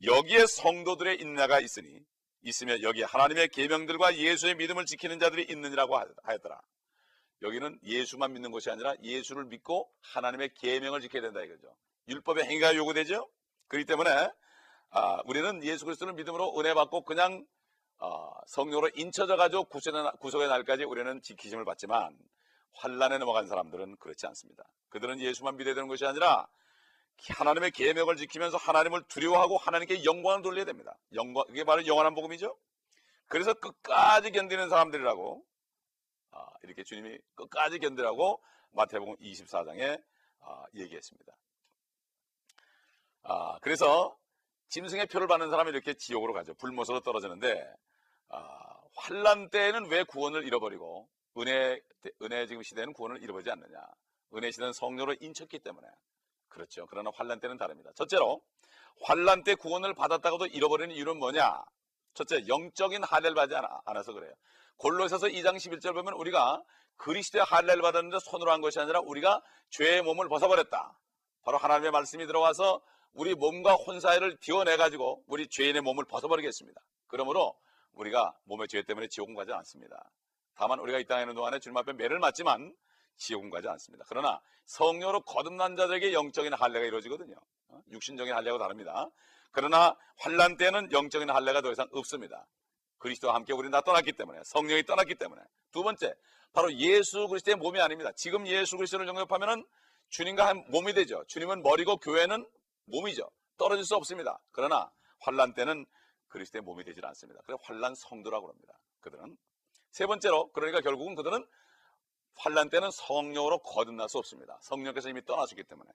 여기에 0.05 0.47
성도들의 0.47 1.21
인내가 1.21 1.61
있으니 1.61 2.01
있으면 2.43 2.83
여기에 2.83 3.05
하나님의 3.05 3.49
계명들과 3.49 4.17
예수의 4.17 4.57
믿음을 4.57 4.85
지키는 4.85 5.19
자들이 5.19 5.47
있느니라고 5.49 5.99
하였더라. 6.23 6.61
여기는 7.43 7.79
예수만 7.85 8.33
믿는 8.33 8.51
것이 8.51 8.71
아니라 8.71 8.95
예수를 9.03 9.45
믿고 9.47 9.91
하나님의 10.01 10.55
계명을 10.55 11.01
지켜야 11.01 11.23
된다 11.23 11.43
이거죠. 11.43 11.75
율법의 12.09 12.45
행위가 12.45 12.77
요구되죠. 12.77 13.29
그렇기 13.69 13.87
때문에 13.87 14.31
아, 14.91 15.21
우리는 15.27 15.63
예수 15.65 15.85
그리스도를 15.85 16.15
믿음으로 16.15 16.59
은혜 16.59 16.73
받고 16.73 17.05
그냥 17.05 17.45
어, 17.99 18.31
성령으로 18.47 18.91
인쳐져 18.95 19.37
가지고 19.37 19.65
구속의, 19.65 20.13
구속의 20.21 20.49
날까지 20.49 20.85
우리는 20.85 21.21
지키심을 21.23 21.65
받지만 21.65 22.17
환란에 22.75 23.19
넘어간 23.19 23.49
사람들은 23.49 23.97
그렇지 23.97 24.27
않습니다. 24.27 24.65
그들은 24.91 25.21
예수만 25.21 25.57
믿어야 25.57 25.75
되는 25.75 25.89
것이 25.89 26.05
아니라 26.05 26.47
하나님의 27.29 27.71
계명을 27.73 28.17
지키면서 28.17 28.57
하나님을 28.57 29.03
두려워하고 29.09 29.57
하나님께 29.59 30.05
영광을 30.05 30.43
돌려야 30.43 30.65
됩니다. 30.65 30.97
영광 31.15 31.45
이게 31.51 31.65
바로 31.65 31.87
영원한 31.87 32.15
복음이죠. 32.15 32.57
그래서 33.29 33.55
끝까지 33.55 34.31
견디는 34.31 34.69
사람들이라고 34.69 35.45
아, 36.33 36.47
이렇게 36.63 36.85
주님이 36.85 37.19
끝까지 37.35 37.79
견디라고 37.79 38.43
마태복음 38.73 39.17
24장에 39.17 40.03
아, 40.41 40.65
얘기했습니다. 40.75 41.33
아, 43.23 43.59
그래서 43.61 44.17
짐승의 44.69 45.07
표를 45.07 45.27
받는 45.27 45.51
사람이 45.51 45.71
이렇게 45.71 45.95
지옥으로 45.95 46.33
가죠. 46.33 46.55
불못으로 46.55 47.01
떨어지는데 47.01 47.73
아, 48.29 48.81
환란 48.95 49.51
때에는 49.51 49.91
왜 49.91 50.05
구원을 50.05 50.45
잃어버리고 50.47 51.09
은혜 51.39 51.81
은혜 52.23 52.47
지금 52.47 52.63
시대는 52.63 52.93
구원을 52.93 53.23
잃어버리지 53.23 53.51
않느냐? 53.51 53.79
은혜 54.35 54.51
시대는 54.51 54.73
성령으로 54.73 55.17
인쳤기 55.21 55.59
때문에 55.59 55.87
그렇죠. 56.57 56.87
그러나 56.87 57.11
환란 57.15 57.39
때는 57.39 57.59
다릅니다. 57.59 57.91
첫째로 57.95 58.41
환란 59.03 59.45
때 59.45 59.55
구원을 59.55 59.93
받았다고도 59.93 60.47
잃어버리는 60.47 60.95
이유는 60.95 61.19
뭐냐? 61.19 61.63
첫째 62.15 62.49
영적인 62.49 63.05
할례를 63.05 63.35
받지 63.35 63.55
않아서 63.85 64.15
그래요. 64.15 64.33
골로새서 64.79 65.27
2장 65.27 65.57
11절 65.57 65.93
보면 65.93 66.15
우리가 66.15 66.63
그리스도의 66.97 67.45
할례를 67.45 67.83
받았는데 67.83 68.19
손으로 68.21 68.51
한 68.51 68.63
것이 68.63 68.81
아니라 68.81 69.01
우리가 69.01 69.43
죄의 69.69 70.01
몸을 70.01 70.29
벗어버렸다. 70.31 70.99
바로 71.43 71.59
하나님의 71.59 71.91
말씀이 71.91 72.27
들어와서 72.27 72.81
우리 73.13 73.35
몸과 73.35 73.75
혼사를 73.75 74.39
띄워내 74.41 74.79
가지고 74.79 75.23
우리 75.27 75.47
죄인의 75.49 75.83
몸을 75.83 76.07
벗어버리겠습니다. 76.07 76.81
그러므로 77.07 77.55
우리가 77.93 78.35
몸의 78.45 78.69
죄 78.69 78.83
때문에 78.83 79.09
지옥은 79.09 79.35
가지 79.35 79.53
않습니다. 79.53 80.11
다만 80.55 80.81
우리가 80.81 80.99
이 80.99 81.05
땅에 81.05 81.23
있는 81.23 81.35
동안에 81.35 81.59
주님 81.59 81.77
앞에 81.77 81.93
매를 81.93 82.19
맞지만 82.19 82.75
지옥은 83.17 83.51
가지 83.51 83.69
않습니다. 83.69 84.05
그러나 84.09 84.41
성령으로 84.67 85.21
거듭난 85.23 85.77
자들에게 85.77 86.13
영적인 86.13 86.53
할례가 86.55 86.85
이루어지거든요. 86.85 87.37
어? 87.69 87.81
육신적인 87.91 88.35
할례가 88.35 88.59
다릅니다. 88.59 89.09
그러나 89.53 89.97
환란 90.19 90.57
때는 90.57 90.93
영적인 90.93 91.31
할례가 91.31 91.63
더 91.63 91.73
이상 91.73 91.89
없습니다. 91.93 92.47
그리스도와 92.99 93.35
함께 93.35 93.53
우리는 93.53 93.71
다 93.71 93.81
떠났기 93.81 94.13
때문에 94.13 94.41
성령이 94.45 94.85
떠났기 94.85 95.15
때문에 95.17 95.41
두 95.71 95.83
번째 95.83 96.15
바로 96.53 96.73
예수 96.75 97.29
그리스도의 97.29 97.57
몸이 97.57 97.81
아닙니다. 97.81 98.13
지금 98.13 98.47
예수 98.47 98.77
그리스도를 98.77 99.07
영접하면은 99.07 99.65
주님과 100.09 100.47
한 100.47 100.65
몸이 100.71 100.95
되죠. 100.95 101.25
주님은 101.29 101.63
머리고 101.63 101.97
교회는 101.99 102.47
몸이죠. 102.87 103.29
떨어질 103.59 103.85
수 103.85 103.95
없습니다. 103.97 104.41
그러나 104.53 104.91
환란 105.21 105.55
때는 105.55 105.85
그리스도의 106.29 106.63
몸이 106.63 106.85
되질 106.85 107.05
않습니다. 107.07 107.41
그래서 107.45 107.61
환란 107.65 107.95
성도라고 107.95 108.49
합니다. 108.49 108.79
그들은 109.01 109.37
세 109.91 110.07
번째로 110.07 110.51
그러니까 110.53 110.81
결국은 110.81 111.15
그들은 111.15 111.47
환란 112.37 112.69
때는 112.69 112.91
성령으로 112.91 113.59
거듭날 113.59 114.09
수 114.09 114.19
없습니다. 114.19 114.59
성령께서 114.63 115.09
이미 115.09 115.25
떠나셨기 115.25 115.65
때문에 115.65 115.91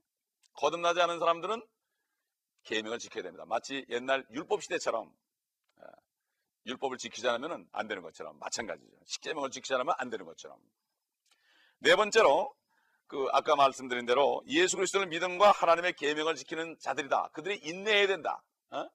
거듭나지 0.54 1.02
않은 1.02 1.20
사람들은 1.20 1.66
계명을 2.64 3.00
지켜야 3.00 3.24
됩니다. 3.24 3.46
마치 3.48 3.86
옛날 3.90 4.26
율법 4.32 4.62
시대처럼 4.64 5.12
예, 5.80 5.86
율법을 6.68 6.98
지키지 6.98 7.28
않으면 7.28 7.68
안 7.72 7.88
되는 7.88 8.04
것처럼 8.04 8.38
마찬가지죠. 8.40 8.92
십계명을 9.06 9.50
지키지 9.50 9.74
않으면 9.74 9.96
안 9.98 10.10
되는 10.10 10.26
것처럼. 10.26 10.60
네 11.80 11.96
번째로 11.96 12.54
그 13.08 13.28
아까 13.32 13.56
말씀드린 13.56 14.06
대로 14.06 14.42
예수 14.48 14.78
그리스도를 14.78 15.08
믿음과 15.08 15.52
하나님의 15.52 15.94
계명을 15.94 16.36
지키는 16.36 16.78
자들이다. 16.80 17.30
그들이 17.34 17.60
인내해야 17.64 18.08
된다. 18.08 18.44
어? 18.70 18.88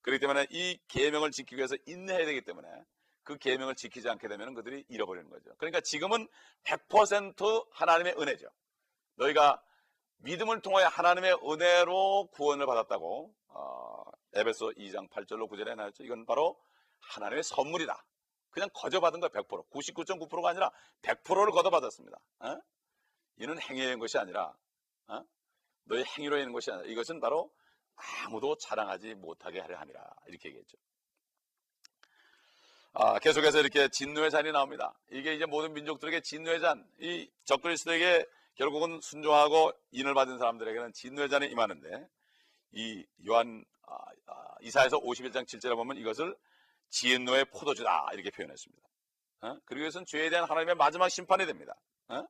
그렇기 0.00 0.20
때문에 0.20 0.46
이 0.50 0.78
계명을 0.88 1.30
지키기 1.30 1.56
위해서 1.56 1.76
인내해야 1.86 2.26
되기 2.26 2.42
때문에 2.42 2.68
그 3.24 3.38
계명을 3.38 3.74
지키지 3.74 4.08
않게 4.08 4.28
되면 4.28 4.54
그들이 4.54 4.84
잃어버리는 4.88 5.28
거죠. 5.30 5.54
그러니까 5.56 5.80
지금은 5.80 6.28
100% 6.64 7.66
하나님의 7.72 8.14
은혜죠. 8.18 8.46
너희가 9.16 9.62
믿음을 10.18 10.60
통하여 10.60 10.86
하나님의 10.86 11.38
은혜로 11.42 12.28
구원을 12.32 12.66
받았다고 12.66 13.34
어, 13.48 14.02
에베소 14.34 14.72
2장 14.76 15.08
8절로 15.10 15.50
9절에 15.50 15.74
나왔죠. 15.74 16.04
이건 16.04 16.26
바로 16.26 16.58
하나님의 17.00 17.42
선물이다. 17.42 18.04
그냥 18.50 18.68
거저 18.72 19.00
받은 19.00 19.20
거 19.20 19.28
100%, 19.28 19.68
99.9%가 19.70 20.50
아니라 20.50 20.70
100%를 21.02 21.50
거둬 21.52 21.70
받았습니다. 21.70 22.18
어? 22.40 22.60
이는 23.36 23.58
있는 23.70 23.98
것이 23.98 24.16
아니라 24.16 24.56
어? 25.08 25.24
너의 25.84 26.04
행위로 26.04 26.38
있는 26.38 26.52
것이 26.52 26.70
아니라 26.70 26.88
이것은 26.88 27.20
바로 27.20 27.52
아무도 27.96 28.56
자랑하지 28.56 29.14
못하게 29.14 29.60
하려 29.60 29.78
함이라 29.78 30.00
이렇게 30.26 30.48
얘기했죠. 30.50 30.76
아, 32.96 33.18
계속해서 33.18 33.58
이렇게 33.58 33.88
진노의 33.88 34.30
잔이 34.30 34.52
나옵니다. 34.52 34.94
이게 35.10 35.34
이제 35.34 35.46
모든 35.46 35.72
민족들에게 35.74 36.20
진노의 36.20 36.60
잔, 36.60 36.86
이 37.00 37.28
적그리스도에게 37.44 38.24
결국은 38.54 39.00
순종하고 39.00 39.72
인을 39.90 40.14
받은 40.14 40.38
사람들에게는 40.38 40.92
진노의 40.92 41.28
잔이 41.28 41.48
임하는데 41.48 42.08
이 42.70 43.04
요한 43.26 43.64
아, 43.88 43.96
아, 44.28 44.54
이사에서 44.60 45.00
51장 45.00 45.44
7절에 45.44 45.74
보면 45.74 45.96
이것을 45.96 46.36
진노의 46.90 47.46
포도주다 47.46 48.10
이렇게 48.12 48.30
표현했습니다. 48.30 48.88
어? 49.40 49.58
그리고 49.64 49.86
이것은 49.86 50.06
죄에 50.06 50.30
대한 50.30 50.48
하나님의 50.48 50.76
마지막 50.76 51.08
심판이 51.08 51.46
됩니다. 51.46 51.74
어? 52.06 52.24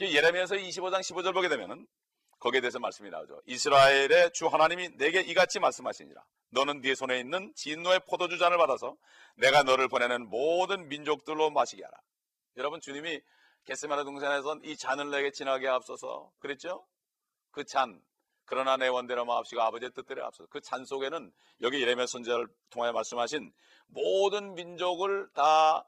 예레미야서 0.00 0.54
25장 0.56 1.00
15절 1.00 1.34
보게 1.34 1.50
되면은 1.50 1.86
거기에 2.42 2.60
대해서 2.60 2.80
말씀이 2.80 3.08
나오죠. 3.08 3.40
이스라엘의 3.46 4.32
주 4.32 4.48
하나님이 4.48 4.96
내게 4.96 5.20
이같이 5.20 5.60
말씀하시니라. 5.60 6.24
너는 6.50 6.80
네 6.80 6.96
손에 6.96 7.20
있는 7.20 7.52
진노의 7.54 8.00
포도주 8.08 8.36
잔을 8.36 8.58
받아서 8.58 8.96
내가 9.36 9.62
너를 9.62 9.86
보내는 9.86 10.28
모든 10.28 10.88
민족들로 10.88 11.50
마시게 11.50 11.84
하라. 11.84 11.96
여러분 12.56 12.80
주님이 12.80 13.20
겟세마네 13.64 14.02
동산에서 14.02 14.56
이 14.64 14.76
잔을 14.76 15.10
내게 15.10 15.30
지나게 15.30 15.68
앞서서 15.68 16.32
그랬죠? 16.40 16.84
그 17.52 17.64
잔, 17.64 18.02
그러나 18.44 18.76
내 18.76 18.88
원대로 18.88 19.24
마옵시고 19.24 19.62
아버지의 19.62 19.92
뜻대로 19.92 20.26
앞서서 20.26 20.48
그 20.50 20.60
잔 20.60 20.84
속에는 20.84 21.32
여기 21.60 21.80
예레미야 21.80 22.06
선지자를 22.06 22.48
통하여 22.70 22.92
말씀하신 22.92 23.52
모든 23.86 24.54
민족을 24.54 25.28
다 25.32 25.86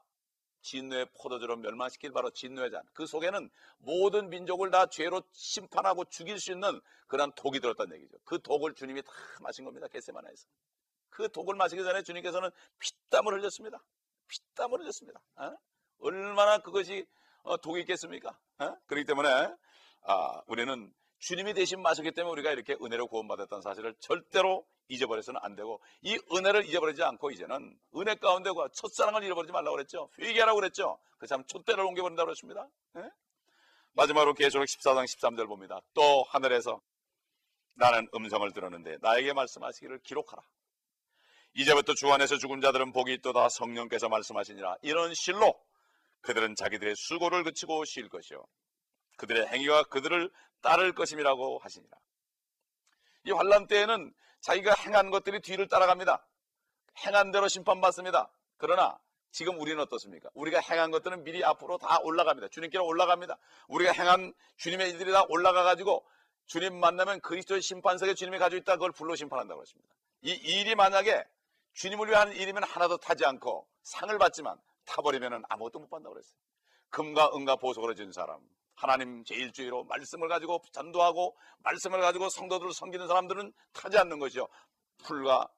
진노의 0.65 1.05
포도주로 1.13 1.55
멸망시킬 1.57 2.11
바로 2.11 2.31
진노의 2.31 2.71
잔. 2.71 2.81
그 2.93 3.05
속에는 3.05 3.49
모든 3.77 4.29
민족을 4.29 4.71
다 4.71 4.87
죄로 4.87 5.21
심판하고 5.31 6.05
죽일 6.05 6.39
수 6.39 6.51
있는 6.51 6.81
그런 7.07 7.31
독이 7.33 7.59
들었다는 7.59 7.95
얘기죠. 7.97 8.17
그 8.25 8.41
독을 8.41 8.73
주님이 8.73 9.03
다 9.03 9.11
마신 9.41 9.63
겁니다. 9.63 9.87
겟세마나에서. 9.87 10.47
그 11.11 11.31
독을 11.31 11.55
마시기 11.55 11.83
전에 11.83 12.01
주님께서는 12.01 12.49
피땀을 12.79 13.33
흘렸습니다. 13.35 13.81
피땀을 14.27 14.79
흘렸습니다. 14.79 15.21
어? 15.35 15.55
얼마나 15.99 16.57
그것이 16.57 17.05
어, 17.43 17.57
독이 17.57 17.81
있겠습니까? 17.81 18.37
어? 18.57 18.75
그렇기 18.87 19.05
때문에 19.05 19.29
아, 20.01 20.41
우리는 20.47 20.91
주님이 21.25 21.55
대신 21.55 21.81
마셨기 21.81 22.11
때문에 22.11 22.31
우리가 22.33 22.51
이렇게 22.51 22.77
은혜로 22.79 23.07
구원받았다는 23.07 23.63
사실을 23.63 23.95
절대로 23.99 24.63
잊어버려서는 24.89 25.39
안 25.43 25.55
되고 25.55 25.81
이 26.01 26.19
은혜를 26.31 26.67
잊어버리지 26.67 27.01
않고 27.01 27.31
이제는 27.31 27.75
은혜 27.95 28.13
가운데 28.13 28.51
첫사랑을 28.73 29.23
잃어버리지 29.23 29.51
말라고 29.51 29.75
그랬죠. 29.75 30.07
회개하라고 30.19 30.59
그랬죠. 30.59 30.99
그 31.17 31.25
참 31.25 31.43
촛대를 31.47 31.83
옮겨버린다고 31.83 32.27
그랬습니다. 32.27 32.67
네? 32.93 33.09
마지막으로 33.93 34.35
계시록 34.35 34.65
14장 34.67 35.05
13절 35.05 35.47
봅니다. 35.47 35.81
또 35.95 36.23
하늘에서 36.29 36.79
나는 37.73 38.07
음성을 38.13 38.51
들었는데 38.53 38.97
나에게 39.01 39.33
말씀하시기를 39.33 40.01
기록하라. 40.03 40.43
이제부터 41.55 41.95
주 41.95 42.11
안에서 42.13 42.37
죽은 42.37 42.61
자들은 42.61 42.91
복이 42.91 43.11
있도다 43.13 43.49
성령께서 43.49 44.09
말씀하시니라. 44.09 44.77
이런 44.83 45.15
실로 45.15 45.59
그들은 46.21 46.53
자기들의 46.55 46.93
수고를 46.95 47.43
그치고 47.43 47.83
쉴 47.85 48.09
것이요 48.09 48.45
그들의 49.17 49.47
행위가 49.47 49.83
그들을 49.83 50.29
따를 50.61 50.93
것임이라고 50.93 51.59
하시니라. 51.59 51.97
이 53.25 53.31
환란 53.31 53.67
때에는 53.67 54.13
자기가 54.41 54.73
행한 54.73 55.09
것들이 55.09 55.41
뒤를 55.41 55.67
따라갑니다. 55.67 56.25
행한 57.05 57.31
대로 57.31 57.47
심판받습니다. 57.47 58.29
그러나 58.57 58.99
지금 59.31 59.59
우리는 59.59 59.81
어떻습니까? 59.81 60.29
우리가 60.33 60.59
행한 60.59 60.91
것들은 60.91 61.23
미리 61.23 61.43
앞으로 61.43 61.77
다 61.77 61.99
올라갑니다. 62.01 62.47
주님께로 62.49 62.85
올라갑니다. 62.85 63.37
우리가 63.67 63.91
행한 63.91 64.33
주님의 64.57 64.91
일들이 64.91 65.11
다 65.11 65.25
올라가 65.27 65.63
가지고 65.63 66.05
주님 66.45 66.79
만나면 66.79 67.19
그리스도의 67.21 67.61
심판석에 67.61 68.13
주님이 68.13 68.37
가지고 68.37 68.59
있다 68.61 68.73
그걸 68.73 68.91
불로 68.91 69.15
심판한다고 69.15 69.61
했습니다. 69.61 69.93
이 70.21 70.31
일이 70.31 70.75
만약에 70.75 71.25
주님을 71.73 72.07
위한 72.07 72.31
일이면 72.31 72.63
하나도 72.63 72.97
타지 72.97 73.25
않고 73.25 73.67
상을 73.83 74.17
받지만 74.17 74.57
타버리면 74.85 75.43
아무것도 75.49 75.79
못 75.79 75.89
받는다고 75.89 76.13
그랬어요. 76.13 76.37
금과 76.91 77.31
은과 77.35 77.57
보석으로 77.57 77.93
진 77.95 78.11
사람, 78.11 78.39
하나님 78.75 79.23
제일주의로 79.23 79.85
말씀을 79.85 80.27
가지고 80.27 80.61
전도하고 80.71 81.37
말씀을 81.59 82.01
가지고 82.01 82.29
성도들을 82.29 82.73
섬기는 82.73 83.07
사람들은 83.07 83.53
타지 83.73 83.97
않는 83.97 84.19
것이요. 84.19 84.47
풀과 85.03 85.49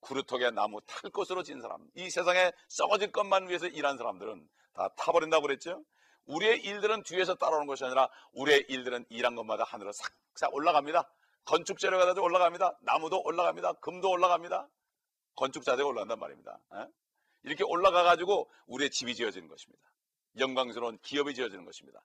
구루톡에 0.00 0.50
나무 0.50 0.80
탈 0.86 1.10
것으로 1.10 1.42
진 1.42 1.60
사람, 1.60 1.86
이 1.94 2.10
세상에 2.10 2.52
썩어질 2.68 3.10
것만 3.10 3.48
위해서 3.48 3.66
일한 3.66 3.96
사람들은 3.96 4.48
다 4.74 4.88
타버린다고 4.96 5.42
그랬죠. 5.42 5.82
우리의 6.26 6.60
일들은 6.62 7.02
뒤에서 7.04 7.34
따라오는 7.34 7.66
것이 7.66 7.84
아니라 7.84 8.08
우리의 8.32 8.66
일들은 8.68 9.06
일한 9.08 9.34
것마다 9.34 9.64
하늘로 9.64 9.92
싹싹 9.92 10.54
올라갑니다. 10.54 11.10
건축 11.44 11.78
재료가 11.78 12.12
다 12.12 12.20
올라갑니다. 12.20 12.78
나무도 12.80 13.22
올라갑니다. 13.22 13.74
금도 13.74 14.10
올라갑니다. 14.10 14.68
건축 15.36 15.64
자재가 15.64 15.86
올라간단 15.86 16.18
말입니다. 16.18 16.58
에? 16.74 16.86
이렇게 17.42 17.64
올라가 17.64 18.02
가지고 18.02 18.50
우리의 18.66 18.90
집이 18.90 19.14
지어지는 19.14 19.48
것입니다. 19.48 19.82
영광스러운 20.38 20.98
기업이 21.02 21.34
지어지는 21.34 21.64
것입니다. 21.64 22.02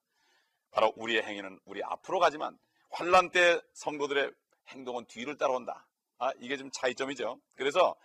바로 0.72 0.94
우리의 0.96 1.24
행위는 1.24 1.60
우리 1.66 1.84
앞으로 1.84 2.20
가지만 2.20 2.58
환란 2.92 3.32
때 3.32 3.62
성도들의 3.74 4.32
행동은 4.70 5.06
뒤를 5.06 5.38
따라온다. 5.38 5.88
아, 6.18 6.32
이게 6.40 6.58
좀 6.58 6.70
차이점이죠. 6.72 7.40
그래서 7.56 7.96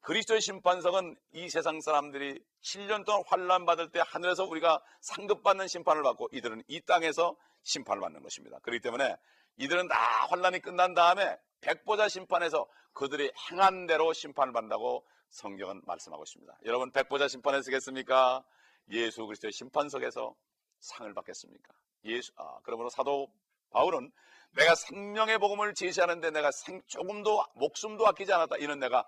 그리스도의 0.00 0.40
심판석은 0.40 1.16
이 1.32 1.48
세상 1.48 1.80
사람들이 1.80 2.42
7년 2.62 3.04
동안 3.04 3.22
환란 3.26 3.66
받을 3.66 3.90
때 3.90 4.00
하늘에서 4.04 4.44
우리가 4.44 4.82
상급받는 5.00 5.66
심판을 5.68 6.02
받고 6.02 6.28
이들은 6.32 6.62
이 6.68 6.80
땅에서 6.82 7.36
심판을 7.62 8.00
받는 8.00 8.22
것입니다. 8.22 8.58
그렇기 8.60 8.80
때문에 8.80 9.16
이들은 9.56 9.88
다 9.88 9.96
환란이 10.28 10.60
끝난 10.60 10.94
다음에 10.94 11.36
백보자 11.60 12.08
심판에서 12.08 12.66
그들이 12.92 13.30
행한 13.50 13.86
대로 13.86 14.12
심판을 14.12 14.52
받는다고 14.52 15.04
성경은 15.30 15.82
말씀하고 15.84 16.22
있습니다. 16.22 16.58
여러분 16.64 16.90
백보자 16.90 17.28
심판에 17.28 17.60
서겠습니까? 17.62 18.44
예수 18.90 19.26
그리스도의 19.26 19.52
심판석에서 19.52 20.34
상을 20.80 21.12
받겠습니까? 21.12 21.74
예수 22.04 22.32
아 22.36 22.58
그러므로 22.62 22.88
사도 22.90 23.28
바울은 23.70 24.10
내가 24.52 24.74
생명의 24.74 25.38
복음을 25.38 25.74
제시하는데 25.74 26.30
내가 26.30 26.50
생, 26.52 26.82
조금도 26.86 27.44
목숨도 27.54 28.06
아끼지 28.06 28.32
않았다. 28.32 28.56
이는 28.58 28.78
내가 28.78 29.06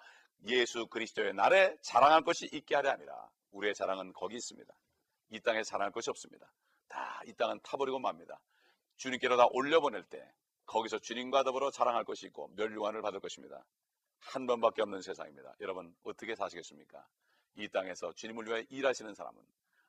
예수 0.48 0.86
그리스도의 0.86 1.34
날에 1.34 1.76
자랑할 1.82 2.22
것이 2.22 2.48
있게 2.52 2.74
하려 2.74 2.90
함이라. 2.90 3.30
우리의 3.52 3.74
자랑은 3.74 4.12
거기 4.12 4.36
있습니다. 4.36 4.72
이 5.30 5.40
땅에 5.40 5.62
자랑할 5.62 5.92
것이 5.92 6.10
없습니다. 6.10 6.52
다 6.88 7.22
이 7.26 7.32
땅은 7.34 7.60
타버리고 7.62 7.98
맙니다. 7.98 8.40
주님께로 8.96 9.36
다 9.36 9.46
올려보낼 9.50 10.04
때 10.04 10.32
거기서 10.66 10.98
주님과 10.98 11.42
더불어 11.44 11.70
자랑할 11.70 12.04
것이 12.04 12.26
있고 12.26 12.48
멸류관을 12.56 13.02
받을 13.02 13.20
것입니다. 13.20 13.64
한 14.18 14.46
번밖에 14.46 14.82
없는 14.82 15.00
세상입니다. 15.02 15.56
여러분 15.60 15.94
어떻게 16.04 16.34
사시겠습니까? 16.34 17.06
이 17.56 17.68
땅에서 17.68 18.12
주님을 18.12 18.46
위해 18.46 18.66
일하시는 18.70 19.14
사람은 19.14 19.42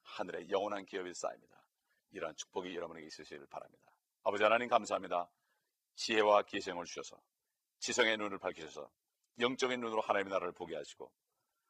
하늘의 0.04 0.50
영원한 0.50 0.86
기업이 0.86 1.14
쌓입니다. 1.14 1.61
이러한 2.12 2.36
축복이 2.36 2.76
여러분에게 2.76 3.08
있으시길 3.08 3.46
바랍니다. 3.48 3.92
아버지 4.24 4.44
하나님 4.44 4.68
감사합니다. 4.68 5.30
지혜와 5.96 6.44
기생을 6.44 6.86
주셔서 6.86 7.22
지성의 7.80 8.18
눈을 8.18 8.38
밝히셔서 8.38 8.90
영적인 9.40 9.80
눈으로 9.80 10.02
하나님의 10.02 10.32
나라를 10.32 10.52
보게 10.54 10.76
하시고 10.76 11.12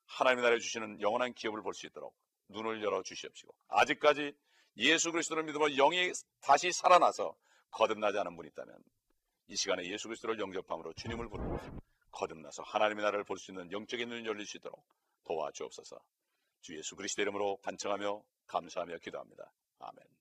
하나님의 0.08 0.44
나라에 0.44 0.60
주시는 0.60 1.02
영원한 1.02 1.34
기업을 1.34 1.62
볼 1.62 1.74
수 1.74 1.86
있도록 1.88 2.16
눈을 2.50 2.84
열어 2.84 3.02
주시옵시고 3.02 3.54
아직까지 3.70 4.34
예수 4.78 5.12
그리스도를 5.12 5.44
믿으며 5.44 5.70
영이 5.70 6.12
다시 6.42 6.72
살아나서 6.72 7.36
거듭나지 7.72 8.18
않은 8.20 8.36
분이 8.36 8.50
있다면 8.50 8.78
이 9.48 9.56
시간에 9.56 9.84
예수 9.86 10.08
그리스도를 10.08 10.40
영접함으로 10.40 10.94
주님을 10.94 11.30
부르고 11.30 11.60
거듭나서 12.12 12.64
하나님의 12.64 13.04
나라를 13.04 13.24
볼 13.24 13.38
수 13.38 13.52
있는 13.52 13.72
영적인 13.72 14.10
눈이 14.10 14.28
열릴 14.28 14.46
수 14.46 14.58
있도록 14.58 14.86
도와주옵소서. 15.24 16.02
주 16.62 16.78
예수 16.78 16.96
그리스도 16.96 17.22
이름으로 17.22 17.58
간청하며 17.64 18.24
감사하며 18.48 18.98
기도합니다. 19.00 19.52
아멘. 19.80 20.21